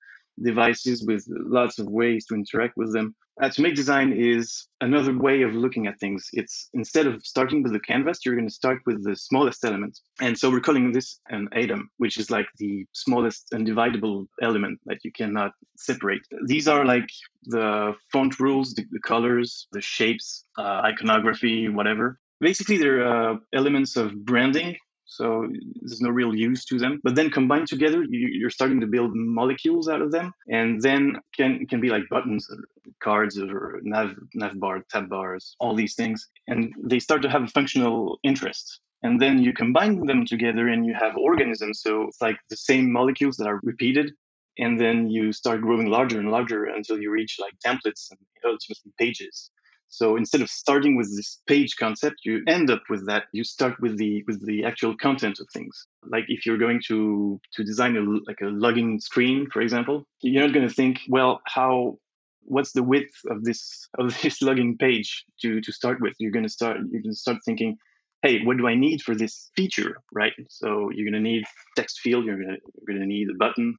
devices 0.42 1.04
with 1.04 1.24
lots 1.28 1.78
of 1.78 1.86
ways 1.86 2.26
to 2.26 2.34
interact 2.34 2.76
with 2.76 2.92
them. 2.92 3.14
Atomic 3.40 3.72
uh, 3.72 3.74
design 3.74 4.12
is 4.12 4.68
another 4.80 5.16
way 5.16 5.42
of 5.42 5.54
looking 5.54 5.86
at 5.86 5.98
things. 5.98 6.28
It's 6.32 6.68
instead 6.72 7.06
of 7.06 7.24
starting 7.26 7.62
with 7.62 7.72
the 7.72 7.80
canvas, 7.80 8.20
you're 8.24 8.36
going 8.36 8.48
to 8.48 8.54
start 8.54 8.80
with 8.86 9.02
the 9.02 9.16
smallest 9.16 9.64
element. 9.64 9.98
And 10.20 10.38
so 10.38 10.50
we're 10.50 10.60
calling 10.60 10.92
this 10.92 11.18
an 11.28 11.48
atom, 11.52 11.90
which 11.98 12.16
is 12.16 12.30
like 12.30 12.46
the 12.58 12.86
smallest 12.92 13.48
undividable 13.52 14.26
element 14.40 14.78
that 14.86 14.98
you 15.04 15.10
cannot 15.12 15.52
separate. 15.76 16.22
These 16.46 16.68
are 16.68 16.84
like 16.84 17.08
the 17.46 17.94
font 18.12 18.38
rules, 18.38 18.74
the, 18.74 18.84
the 18.90 19.00
colors, 19.00 19.66
the 19.72 19.80
shapes, 19.80 20.44
uh, 20.56 20.82
iconography, 20.84 21.68
whatever. 21.68 22.18
Basically, 22.40 22.78
they're 22.78 23.06
uh, 23.06 23.36
elements 23.52 23.96
of 23.96 24.24
branding 24.24 24.76
so 25.16 25.48
there's 25.80 26.00
no 26.00 26.10
real 26.10 26.34
use 26.34 26.64
to 26.66 26.78
them. 26.78 27.00
But 27.04 27.14
then 27.14 27.30
combined 27.30 27.68
together, 27.68 28.04
you, 28.08 28.46
are 28.46 28.50
starting 28.50 28.80
to 28.80 28.86
build 28.86 29.12
molecules 29.14 29.88
out 29.88 30.02
of 30.02 30.10
them, 30.10 30.32
and 30.48 30.80
then 30.80 31.16
can 31.36 31.66
can 31.66 31.80
be 31.80 31.88
like 31.88 32.08
buttons, 32.10 32.48
or 32.50 32.58
cards, 33.00 33.38
or 33.38 33.80
nav 33.82 34.14
nav 34.34 34.58
bar, 34.58 34.82
tab 34.90 35.08
bars, 35.08 35.56
all 35.60 35.74
these 35.74 35.94
things, 35.94 36.28
and 36.48 36.72
they 36.82 36.98
start 36.98 37.22
to 37.22 37.30
have 37.30 37.44
a 37.44 37.54
functional 37.58 38.18
interest. 38.22 38.80
And 39.02 39.20
then 39.20 39.38
you 39.38 39.52
combine 39.52 40.06
them 40.06 40.24
together, 40.24 40.68
and 40.68 40.86
you 40.86 40.94
have 40.94 41.16
organisms. 41.16 41.80
So 41.82 42.02
it's 42.08 42.20
like 42.20 42.38
the 42.50 42.56
same 42.56 42.90
molecules 42.90 43.36
that 43.36 43.46
are 43.46 43.60
repeated, 43.62 44.12
and 44.58 44.80
then 44.80 45.10
you 45.10 45.32
start 45.32 45.60
growing 45.60 45.86
larger 45.86 46.18
and 46.18 46.30
larger 46.30 46.64
until 46.64 46.98
you 46.98 47.10
reach 47.10 47.36
like 47.38 47.54
templates 47.64 48.10
and 48.10 48.18
ultimately 48.44 48.92
pages. 48.98 49.50
So 49.94 50.16
instead 50.16 50.40
of 50.40 50.50
starting 50.50 50.96
with 50.96 51.14
this 51.14 51.40
page 51.46 51.76
concept, 51.78 52.16
you 52.24 52.42
end 52.48 52.68
up 52.68 52.82
with 52.90 53.06
that. 53.06 53.26
You 53.32 53.44
start 53.44 53.80
with 53.80 53.96
the 53.96 54.24
with 54.26 54.44
the 54.44 54.64
actual 54.64 54.96
content 54.96 55.38
of 55.38 55.46
things. 55.52 55.86
Like 56.02 56.24
if 56.26 56.44
you're 56.44 56.58
going 56.58 56.80
to 56.88 57.40
to 57.54 57.62
design 57.62 57.96
a 57.96 58.00
like 58.26 58.40
a 58.42 58.46
logging 58.46 58.98
screen, 58.98 59.48
for 59.52 59.62
example, 59.62 60.04
you're 60.20 60.44
not 60.44 60.52
going 60.52 60.68
to 60.68 60.74
think, 60.74 60.98
well, 61.08 61.40
how 61.46 61.98
what's 62.42 62.72
the 62.72 62.82
width 62.82 63.14
of 63.30 63.44
this 63.44 63.88
of 63.96 64.06
this 64.22 64.42
logging 64.42 64.76
page 64.78 65.24
to 65.42 65.60
to 65.60 65.72
start 65.72 66.00
with. 66.00 66.14
You're 66.18 66.32
going 66.32 66.48
to 66.50 66.56
start 66.58 66.78
you're 66.90 67.02
going 67.02 67.14
to 67.14 67.24
start 67.26 67.38
thinking, 67.44 67.76
hey, 68.22 68.42
what 68.42 68.56
do 68.56 68.66
I 68.66 68.74
need 68.74 69.00
for 69.00 69.14
this 69.14 69.50
feature, 69.54 69.98
right? 70.12 70.32
So 70.48 70.90
you're 70.92 71.08
going 71.08 71.22
to 71.22 71.30
need 71.30 71.44
text 71.76 72.00
field. 72.00 72.24
You're 72.24 72.42
going 72.42 72.56
to 72.56 72.60
you're 72.74 72.96
going 72.96 73.08
to 73.08 73.14
need 73.14 73.30
a 73.30 73.34
button. 73.34 73.76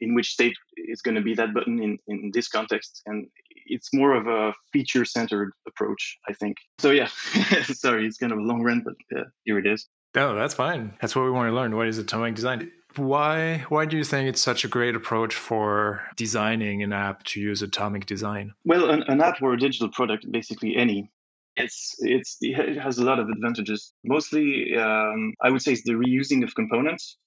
In 0.00 0.14
which 0.14 0.30
state 0.30 0.54
is 0.76 1.02
going 1.02 1.16
to 1.16 1.20
be 1.20 1.34
that 1.34 1.52
button 1.52 1.82
in 1.82 1.98
in 2.06 2.30
this 2.32 2.48
context, 2.48 3.02
and 3.06 3.26
it's 3.66 3.92
more 3.92 4.14
of 4.14 4.26
a 4.26 4.54
feature 4.72 5.04
centered 5.04 5.52
approach, 5.66 6.18
I 6.28 6.32
think. 6.32 6.56
So 6.78 6.90
yeah, 6.90 7.06
sorry, 7.64 8.06
it's 8.06 8.18
kind 8.18 8.32
of 8.32 8.38
a 8.38 8.42
long 8.42 8.62
run, 8.62 8.84
but 8.84 9.18
uh, 9.18 9.24
here 9.44 9.58
it 9.58 9.66
is. 9.66 9.88
No, 10.14 10.34
that's 10.34 10.54
fine. 10.54 10.94
That's 11.00 11.14
what 11.14 11.24
we 11.24 11.30
want 11.30 11.50
to 11.50 11.54
learn. 11.54 11.76
What 11.76 11.86
is 11.86 11.98
atomic 11.98 12.34
design? 12.34 12.70
Why 12.96 13.64
why 13.68 13.84
do 13.84 13.96
you 13.96 14.04
think 14.04 14.28
it's 14.28 14.40
such 14.40 14.64
a 14.64 14.68
great 14.68 14.96
approach 14.96 15.34
for 15.34 16.02
designing 16.16 16.82
an 16.82 16.92
app 16.92 17.22
to 17.24 17.40
use 17.40 17.62
atomic 17.62 18.06
design? 18.06 18.52
Well, 18.64 18.90
an, 18.90 19.02
an 19.08 19.20
app 19.20 19.42
or 19.42 19.52
a 19.52 19.58
digital 19.58 19.90
product, 19.90 20.30
basically 20.32 20.76
any, 20.76 21.10
it's 21.56 21.96
it's 21.98 22.38
it 22.40 22.78
has 22.78 22.98
a 22.98 23.04
lot 23.04 23.18
of 23.18 23.28
advantages. 23.28 23.92
Mostly, 24.04 24.76
um, 24.76 25.34
I 25.42 25.50
would 25.50 25.62
say 25.62 25.72
it's 25.72 25.82
the 25.82 25.92
reusing 25.92 26.42
of 26.42 26.54
components 26.54 27.18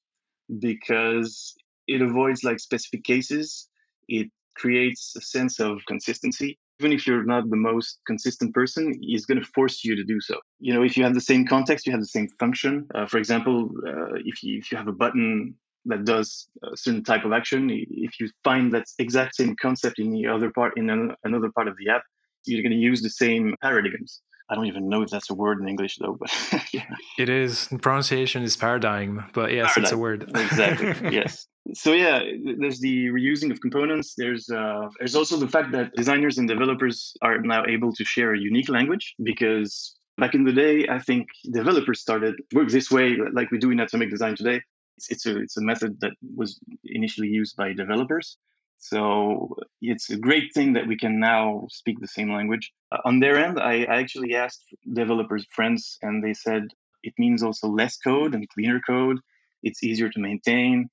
because 0.59 1.53
it 1.93 2.01
avoids 2.01 2.43
like 2.43 2.59
specific 2.59 3.03
cases. 3.03 3.67
It 4.07 4.27
creates 4.55 5.15
a 5.15 5.21
sense 5.21 5.59
of 5.59 5.79
consistency. 5.87 6.57
Even 6.79 6.91
if 6.91 7.05
you're 7.05 7.23
not 7.23 7.49
the 7.49 7.63
most 7.71 7.99
consistent 8.07 8.53
person, 8.53 8.93
it's 9.01 9.25
going 9.25 9.39
to 9.39 9.47
force 9.53 9.83
you 9.83 9.95
to 9.95 10.03
do 10.03 10.19
so. 10.19 10.35
You 10.59 10.73
know, 10.73 10.83
if 10.83 10.97
you 10.97 11.03
have 11.03 11.13
the 11.13 11.21
same 11.21 11.45
context, 11.45 11.85
you 11.85 11.91
have 11.91 12.01
the 12.01 12.07
same 12.17 12.27
function. 12.39 12.87
Uh, 12.95 13.05
for 13.05 13.17
example, 13.17 13.69
uh, 13.87 14.15
if 14.31 14.41
you 14.43 14.57
if 14.57 14.71
you 14.71 14.77
have 14.77 14.87
a 14.87 14.97
button 15.03 15.55
that 15.85 16.05
does 16.05 16.47
a 16.63 16.75
certain 16.75 17.03
type 17.03 17.23
of 17.25 17.33
action, 17.33 17.69
if 17.69 18.19
you 18.19 18.29
find 18.43 18.73
that 18.73 18.85
exact 18.99 19.35
same 19.35 19.55
concept 19.61 19.99
in 19.99 20.11
the 20.11 20.27
other 20.27 20.51
part 20.51 20.73
in 20.77 20.89
another 21.23 21.51
part 21.55 21.67
of 21.67 21.75
the 21.77 21.91
app, 21.91 22.03
you're 22.45 22.63
going 22.63 22.71
to 22.71 22.77
use 22.77 23.01
the 23.01 23.09
same 23.09 23.55
paradigms. 23.61 24.21
I 24.51 24.55
don't 24.55 24.65
even 24.65 24.89
know 24.89 25.01
if 25.01 25.09
that's 25.09 25.29
a 25.29 25.33
word 25.33 25.61
in 25.61 25.69
English 25.69 25.97
though, 25.97 26.17
but 26.19 26.29
yeah. 26.73 26.85
It 27.17 27.29
is. 27.29 27.69
Pronunciation 27.81 28.43
is 28.43 28.57
paradigm, 28.57 29.23
but 29.33 29.53
yes, 29.53 29.73
paradigm. 29.73 29.83
it's 29.83 29.91
a 29.93 29.97
word. 29.97 30.31
exactly. 30.35 31.15
yes. 31.15 31.47
So 31.73 31.93
yeah, 31.93 32.21
there's 32.59 32.79
the 32.81 33.07
reusing 33.07 33.49
of 33.51 33.61
components. 33.61 34.13
There's 34.17 34.49
uh, 34.49 34.89
there's 34.99 35.15
also 35.15 35.37
the 35.37 35.47
fact 35.47 35.71
that 35.71 35.93
designers 35.95 36.37
and 36.37 36.49
developers 36.49 37.15
are 37.21 37.37
now 37.39 37.63
able 37.65 37.93
to 37.93 38.03
share 38.03 38.33
a 38.33 38.39
unique 38.39 38.67
language 38.67 39.15
because 39.23 39.95
back 40.17 40.35
in 40.35 40.43
the 40.43 40.51
day, 40.51 40.87
I 40.89 40.99
think 40.99 41.27
developers 41.49 42.01
started 42.01 42.35
work 42.53 42.69
this 42.69 42.91
way, 42.91 43.15
like 43.31 43.51
we 43.51 43.57
do 43.57 43.71
in 43.71 43.79
atomic 43.79 44.09
design 44.09 44.35
today. 44.35 44.61
It's, 44.97 45.11
it's 45.11 45.25
a 45.25 45.39
it's 45.39 45.57
a 45.57 45.61
method 45.61 46.01
that 46.01 46.11
was 46.35 46.59
initially 46.83 47.29
used 47.29 47.55
by 47.55 47.71
developers. 47.71 48.37
So 48.81 49.55
it's 49.81 50.09
a 50.09 50.17
great 50.17 50.53
thing 50.53 50.73
that 50.73 50.87
we 50.87 50.97
can 50.97 51.19
now 51.19 51.67
speak 51.69 51.99
the 51.99 52.07
same 52.07 52.33
language. 52.33 52.71
Uh, 52.91 52.97
on 53.05 53.19
their 53.19 53.37
end, 53.37 53.59
I, 53.59 53.83
I 53.83 53.99
actually 53.99 54.35
asked 54.35 54.65
developers 54.91 55.45
friends, 55.51 55.97
and 56.01 56.23
they 56.23 56.33
said 56.33 56.63
it 57.03 57.13
means 57.17 57.43
also 57.43 57.67
less 57.67 57.97
code 57.97 58.33
and 58.33 58.49
cleaner 58.49 58.81
code. 58.85 59.19
It's 59.63 59.83
easier 59.83 60.09
to 60.09 60.19
maintain 60.19 60.89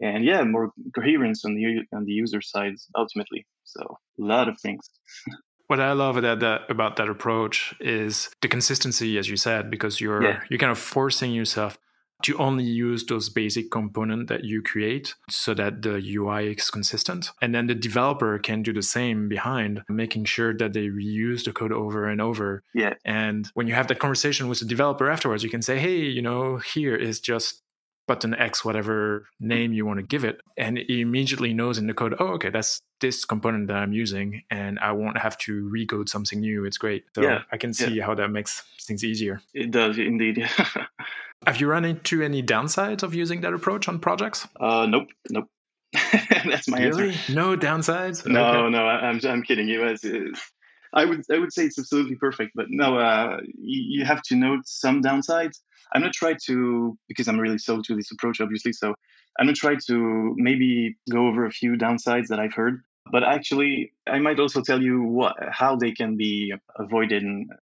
and 0.00 0.24
yeah, 0.24 0.42
more 0.44 0.72
coherence 0.94 1.44
on 1.44 1.54
the 1.54 1.82
on 1.92 2.04
the 2.04 2.12
user 2.12 2.40
side 2.40 2.74
ultimately. 2.96 3.46
So 3.64 3.80
a 3.82 4.22
lot 4.22 4.48
of 4.48 4.60
things. 4.60 4.90
what 5.66 5.80
I 5.80 5.92
love 5.92 6.20
that, 6.20 6.40
that, 6.40 6.70
about 6.70 6.96
that 6.96 7.08
approach 7.08 7.74
is 7.80 8.30
the 8.42 8.48
consistency, 8.48 9.18
as 9.18 9.28
you 9.28 9.36
said, 9.36 9.70
because 9.70 10.00
you're 10.00 10.22
yeah. 10.22 10.40
you're 10.50 10.58
kind 10.58 10.72
of 10.72 10.78
forcing 10.78 11.32
yourself 11.32 11.78
to 12.22 12.36
only 12.38 12.64
use 12.64 13.04
those 13.06 13.28
basic 13.28 13.70
components 13.70 14.28
that 14.28 14.44
you 14.44 14.62
create 14.62 15.14
so 15.28 15.54
that 15.54 15.82
the 15.82 16.02
UI 16.16 16.52
is 16.52 16.70
consistent. 16.70 17.30
And 17.42 17.54
then 17.54 17.66
the 17.66 17.74
developer 17.74 18.38
can 18.38 18.62
do 18.62 18.72
the 18.72 18.82
same 18.82 19.28
behind, 19.28 19.82
making 19.88 20.24
sure 20.24 20.56
that 20.56 20.72
they 20.72 20.88
reuse 20.88 21.44
the 21.44 21.52
code 21.52 21.72
over 21.72 22.08
and 22.08 22.20
over. 22.20 22.62
Yeah. 22.74 22.94
And 23.04 23.48
when 23.54 23.66
you 23.66 23.74
have 23.74 23.88
that 23.88 23.98
conversation 23.98 24.48
with 24.48 24.60
the 24.60 24.66
developer 24.66 25.10
afterwards, 25.10 25.42
you 25.42 25.50
can 25.50 25.62
say, 25.62 25.78
hey, 25.78 25.98
you 25.98 26.22
know, 26.22 26.56
here 26.56 26.96
is 26.96 27.20
just 27.20 27.62
button 28.06 28.34
X, 28.34 28.64
whatever 28.64 29.26
name 29.40 29.72
you 29.72 29.84
want 29.84 29.98
to 29.98 30.06
give 30.06 30.24
it. 30.24 30.40
And 30.56 30.78
it 30.78 30.92
immediately 30.92 31.52
knows 31.52 31.78
in 31.78 31.86
the 31.86 31.94
code, 31.94 32.14
oh, 32.18 32.34
okay, 32.34 32.50
that's 32.50 32.80
this 33.00 33.24
component 33.24 33.68
that 33.68 33.76
I'm 33.76 33.92
using, 33.92 34.42
and 34.50 34.78
I 34.78 34.92
won't 34.92 35.18
have 35.18 35.36
to 35.38 35.68
recode 35.68 36.08
something 36.08 36.40
new. 36.40 36.64
It's 36.64 36.78
great. 36.78 37.04
So 37.14 37.22
yeah, 37.22 37.42
I 37.52 37.56
can 37.56 37.74
see 37.74 37.94
yeah. 37.94 38.06
how 38.06 38.14
that 38.14 38.28
makes 38.28 38.62
things 38.80 39.04
easier. 39.04 39.40
It 39.52 39.70
does 39.70 39.98
indeed. 39.98 40.48
have 41.44 41.60
you 41.60 41.68
run 41.68 41.84
into 41.84 42.22
any 42.22 42.42
downsides 42.42 43.02
of 43.02 43.14
using 43.14 43.42
that 43.42 43.52
approach 43.52 43.88
on 43.88 43.98
projects? 43.98 44.46
Uh, 44.58 44.86
nope, 44.86 45.08
nope. 45.30 45.48
that's 46.12 46.68
my 46.68 46.78
really? 46.80 47.10
answer. 47.10 47.32
No 47.32 47.56
downsides? 47.56 48.26
No, 48.26 48.44
okay. 48.44 48.70
no, 48.70 48.86
I'm, 48.86 49.20
I'm 49.24 49.42
kidding 49.42 49.68
you. 49.68 49.84
It's, 49.84 50.04
it's, 50.04 50.52
I 50.92 51.04
would 51.04 51.22
I 51.32 51.38
would 51.38 51.52
say 51.52 51.64
it's 51.64 51.78
absolutely 51.78 52.16
perfect, 52.16 52.52
but 52.54 52.66
no, 52.70 52.98
uh, 52.98 53.38
you, 53.58 53.98
you 54.00 54.04
have 54.04 54.22
to 54.22 54.36
note 54.36 54.60
some 54.66 55.02
downsides. 55.02 55.60
I'm 55.94 56.02
not 56.02 56.12
trying 56.12 56.38
to 56.46 56.98
because 57.08 57.28
I'm 57.28 57.38
really 57.38 57.58
sold 57.58 57.84
to 57.84 57.94
this 57.94 58.10
approach, 58.10 58.40
obviously. 58.40 58.72
So 58.72 58.94
I'm 59.38 59.46
gonna 59.46 59.54
try 59.54 59.76
to 59.86 60.34
maybe 60.36 60.96
go 61.10 61.28
over 61.28 61.44
a 61.44 61.50
few 61.50 61.72
downsides 61.74 62.28
that 62.28 62.40
I've 62.40 62.54
heard, 62.54 62.82
but 63.12 63.22
actually 63.22 63.92
I 64.06 64.18
might 64.18 64.40
also 64.40 64.62
tell 64.62 64.82
you 64.82 65.02
what 65.02 65.34
how 65.50 65.76
they 65.76 65.92
can 65.92 66.16
be 66.16 66.52
avoided. 66.78 67.22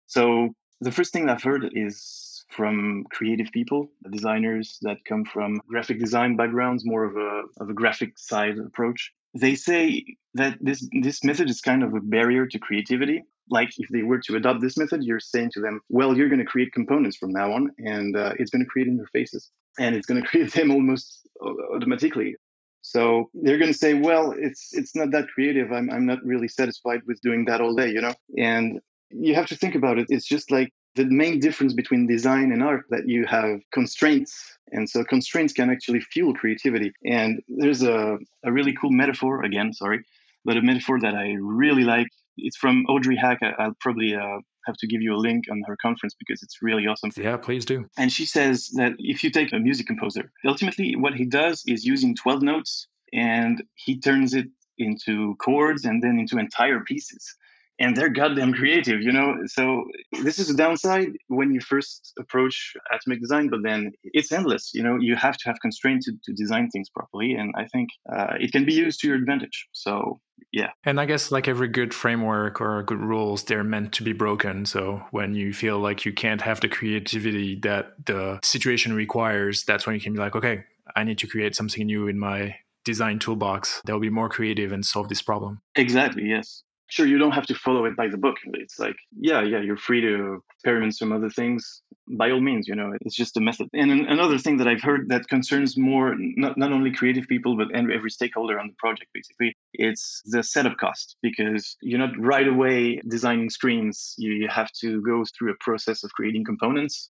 So 0.07 0.55
the 0.81 0.93
first 0.93 1.13
thing 1.13 1.29
I've 1.29 1.43
heard 1.43 1.71
is 1.75 2.28
from 2.49 3.05
creative 3.11 3.49
people, 3.53 3.91
designers 4.11 4.79
that 4.83 5.05
come 5.05 5.25
from 5.25 5.61
graphic 5.69 5.99
design 5.99 6.37
backgrounds, 6.37 6.85
more 6.85 7.05
of 7.05 7.17
a 7.17 7.43
of 7.63 7.71
a 7.71 7.75
graphic 7.75 8.19
side 8.19 8.59
approach. 8.59 9.13
They 9.35 9.55
say 9.55 10.05
that 10.35 10.59
this 10.61 10.89
this 11.03 11.23
method 11.25 11.51
is 11.51 11.61
kind 11.61 11.83
of 11.83 11.95
a 11.95 12.01
barrier 12.01 12.47
to 12.47 12.59
creativity 12.59 13.23
like 13.51 13.71
if 13.79 13.89
they 13.89 14.03
were 14.03 14.19
to 14.21 14.37
adopt 14.37 14.61
this 14.61 14.77
method, 14.77 15.03
you're 15.03 15.21
saying 15.21 15.51
to 15.53 15.61
them, 15.61 15.81
well, 15.89 16.17
you're 16.17 16.29
going 16.29 16.41
to 16.41 16.45
create 16.45 16.73
components 16.73 17.17
from 17.17 17.31
now 17.31 17.53
on, 17.53 17.71
and 17.79 18.17
uh, 18.17 18.33
it's 18.39 18.51
going 18.51 18.63
to 18.63 18.69
create 18.69 18.89
interfaces, 18.89 19.49
and 19.79 19.95
it's 19.95 20.07
going 20.07 20.23
to 20.23 20.29
create 20.29 20.53
them 20.53 20.71
almost 20.71 21.29
automatically. 21.75 22.37
So 22.83 23.29
they're 23.35 23.59
going 23.59 23.73
to 23.73 23.79
say, 23.79 23.95
well, 23.95 24.35
it's 24.37 24.71
it's 24.73 24.95
not 24.95 25.11
that 25.11 25.29
creative. 25.29 25.73
I'm 25.73 25.91
I'm 25.91 26.07
not 26.07 26.25
really 26.25 26.49
satisfied 26.49 27.01
with 27.07 27.21
doing 27.21 27.45
that 27.47 27.61
all 27.61 27.75
day, 27.75 27.91
you 27.91 28.01
know. 28.01 28.15
And 28.37 28.81
you 29.11 29.35
have 29.35 29.47
to 29.47 29.57
think 29.57 29.75
about 29.75 29.99
it. 29.99 30.07
It's 30.09 30.27
just 30.27 30.51
like 30.51 30.73
the 31.05 31.15
main 31.15 31.39
difference 31.41 31.73
between 31.73 32.07
design 32.07 32.53
and 32.53 32.63
art 32.63 32.85
that 32.91 33.09
you 33.09 33.27
have 33.27 33.61
constraints 33.73 34.59
and 34.73 34.89
so 34.89 35.05
constraints 35.05 35.53
can 35.53 35.71
actually 35.71 36.01
fuel 36.01 36.35
creativity 36.35 36.93
and 37.05 37.41
there's 37.49 37.83
a, 37.83 38.19
a 38.45 38.53
really 38.53 38.75
cool 38.81 38.91
metaphor 38.91 39.43
again 39.45 39.73
sorry 39.73 40.05
but 40.45 40.57
a 40.57 40.63
metaphor 40.63 41.01
that 41.01 41.15
i 41.15 41.35
really 41.41 41.85
like 41.85 42.09
it's 42.39 42.57
from 42.57 42.87
Audrey 42.89 43.17
Hacq. 43.17 43.39
I'll 43.59 43.77
probably 43.81 44.15
uh, 44.15 44.39
have 44.67 44.77
to 44.79 44.87
give 44.87 45.03
you 45.03 45.15
a 45.15 45.19
link 45.19 45.45
on 45.51 45.63
her 45.67 45.77
conference 45.81 46.15
because 46.19 46.43
it's 46.43 46.63
really 46.63 46.87
awesome. 46.87 47.11
Yeah, 47.17 47.37
please 47.37 47.65
do. 47.65 47.87
And 47.97 48.13
she 48.13 48.27
says 48.27 48.71
that 48.77 48.93
if 48.99 49.25
you 49.25 49.31
take 49.31 49.53
a 49.53 49.59
music 49.59 49.87
composer, 49.87 50.31
ultimately 50.45 50.97
what 50.97 51.15
he 51.15 51.25
does 51.25 51.65
is 51.67 51.85
using 51.85 52.15
12 52.15 52.43
notes 52.43 52.87
and 53.13 53.63
he 53.75 53.99
turns 53.99 54.35
it 54.35 54.47
into 54.79 55.35
chords 55.37 55.85
and 55.85 56.03
then 56.03 56.19
into 56.19 56.39
entire 56.39 56.81
pieces 56.81 57.35
and 57.79 57.97
they're 57.97 58.09
goddamn 58.09 58.53
creative, 58.53 59.03
you 59.03 59.13
know. 59.13 59.37
So 59.47 59.85
this 60.23 60.39
is 60.39 60.51
a 60.51 60.57
downside 60.57 61.11
when 61.29 61.53
you 61.53 61.61
first 61.61 62.13
approach 62.19 62.75
atomic 62.93 63.21
design, 63.21 63.49
but 63.49 63.61
then 63.63 63.93
it's 64.03 64.33
endless. 64.33 64.73
You 64.75 64.83
know, 64.83 64.97
you 65.01 65.17
have 65.17 65.37
to 65.39 65.49
have 65.49 65.57
constraints 65.61 66.07
to, 66.07 66.13
to 66.25 66.33
design 66.33 66.69
things 66.71 66.89
properly, 66.91 67.33
and 67.33 67.53
I 67.57 67.67
think 67.67 67.91
uh, 68.13 68.35
it 68.41 68.53
can 68.53 68.65
be 68.65 68.75
used 68.75 69.01
to 69.01 69.09
your 69.09 69.17
advantage. 69.17 69.69
So 69.73 70.21
yeah. 70.53 70.71
And 70.85 71.01
I 71.01 71.05
guess 71.05 71.31
like 71.31 71.49
every 71.49 71.69
good 71.69 71.93
framework 71.93 72.61
or 72.61 72.83
good 72.83 73.01
rules, 73.01 73.45
they're 73.45 73.65
meant 73.65 73.93
to 73.95 74.03
be 74.03 74.13
broken. 74.13 74.65
So 74.67 75.03
when 75.11 75.35
you 75.35 75.53
feel 75.53 75.79
like 75.79 76.05
you 76.05 76.13
can't 76.13 76.41
have 76.41 76.61
the 76.61 76.69
creativity 76.69 77.59
that 77.63 77.95
the 78.07 78.41
situation 78.43 78.95
requires, 78.95 79.65
that's 79.65 79.87
when 79.87 79.95
you 79.95 80.01
can 80.01 80.15
be 80.15 80.21
like, 80.21 80.37
okay, 80.37 80.65
I 80.97 81.05
need 81.05 81.19
to 81.19 81.27
create 81.27 81.55
something 81.55 81.85
new 81.85 82.09
in 82.09 82.19
my 82.19 82.57
design 82.85 83.19
toolbox 83.19 83.83
that 83.85 83.93
will 83.93 84.01
be 84.01 84.09
more 84.09 84.31
creative 84.31 84.73
and 84.73 84.87
solve 84.87 85.09
this 85.09 85.21
problem. 85.21 85.61
Exactly. 85.77 86.25
Yes 86.25 86.63
sure 86.89 87.07
you 87.07 87.19
don't 87.19 87.33
have 87.33 87.47
to 87.47 87.55
follow 87.55 87.85
it 87.85 87.97
by 87.97 88.09
the 88.09 88.17
book 88.17 88.37
it's 88.55 88.79
like 88.79 88.97
yeah 89.19 89.43
yeah 89.43 89.61
you're 89.61 89.77
free 89.77 90.01
to 90.01 90.43
experiment 90.55 90.97
some 90.97 91.13
other 91.13 91.31
things 91.31 91.83
by 92.09 92.31
all 92.31 92.41
means 92.41 92.67
you 92.67 92.75
know 92.75 92.93
it's 93.03 93.15
just 93.15 93.37
a 93.37 93.41
method. 93.41 93.69
And 93.75 93.91
another 93.91 94.39
thing 94.39 94.57
that 94.59 94.69
i've 94.69 94.83
heard 94.83 95.09
that 95.11 95.29
concerns 95.29 95.77
more 95.77 96.15
not, 96.19 96.57
not 96.57 96.73
only 96.73 96.91
creative 96.91 97.27
people 97.29 97.57
but 97.57 97.69
every 97.75 98.11
stakeholder 98.11 98.59
on 98.59 98.69
the 98.69 98.75
project 98.79 99.11
basically 99.13 99.55
it's 99.75 100.23
the 100.25 100.43
setup 100.43 100.77
cost 100.79 101.17
because 101.23 101.77
you're 101.81 101.99
not 101.99 102.19
right 102.19 102.49
away 102.49 103.01
designing 103.07 103.51
screens. 103.51 104.15
You, 104.19 104.49
have 104.49 104.73
to 104.81 105.03
go 105.03 105.25
through 105.37 105.53
a 105.53 105.57
process 105.61 106.05
of 106.05 106.11
creating 106.13 106.45
components 106.45 107.11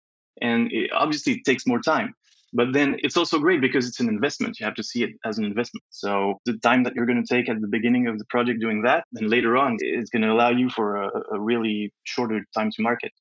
and 0.42 0.72
it, 0.72 0.90
obviously 0.92 1.34
it 1.34 1.44
takes 1.44 1.64
more 1.66 1.80
time 1.80 2.14
but 2.52 2.72
then 2.72 2.96
it's 2.98 3.16
also 3.16 3.38
great 3.38 3.60
because 3.60 3.86
it's 3.86 4.00
an 4.00 4.08
investment. 4.08 4.58
You 4.58 4.66
have 4.66 4.74
to 4.74 4.82
see 4.82 5.02
it 5.02 5.10
as 5.24 5.38
an 5.38 5.44
investment. 5.44 5.84
So 5.90 6.40
the 6.46 6.58
time 6.58 6.84
that 6.84 6.94
you're 6.94 7.06
going 7.06 7.22
to 7.24 7.34
take 7.34 7.48
at 7.48 7.60
the 7.60 7.68
beginning 7.68 8.06
of 8.06 8.18
the 8.18 8.24
project 8.26 8.60
doing 8.60 8.82
that, 8.82 9.04
then 9.12 9.28
later 9.28 9.56
on, 9.56 9.76
is 9.80 10.10
going 10.10 10.22
to 10.22 10.32
allow 10.32 10.50
you 10.50 10.68
for 10.70 10.96
a, 10.96 11.10
a 11.32 11.40
really 11.40 11.92
shorter 12.04 12.44
time 12.56 12.70
to 12.72 12.82
market. 12.82 13.12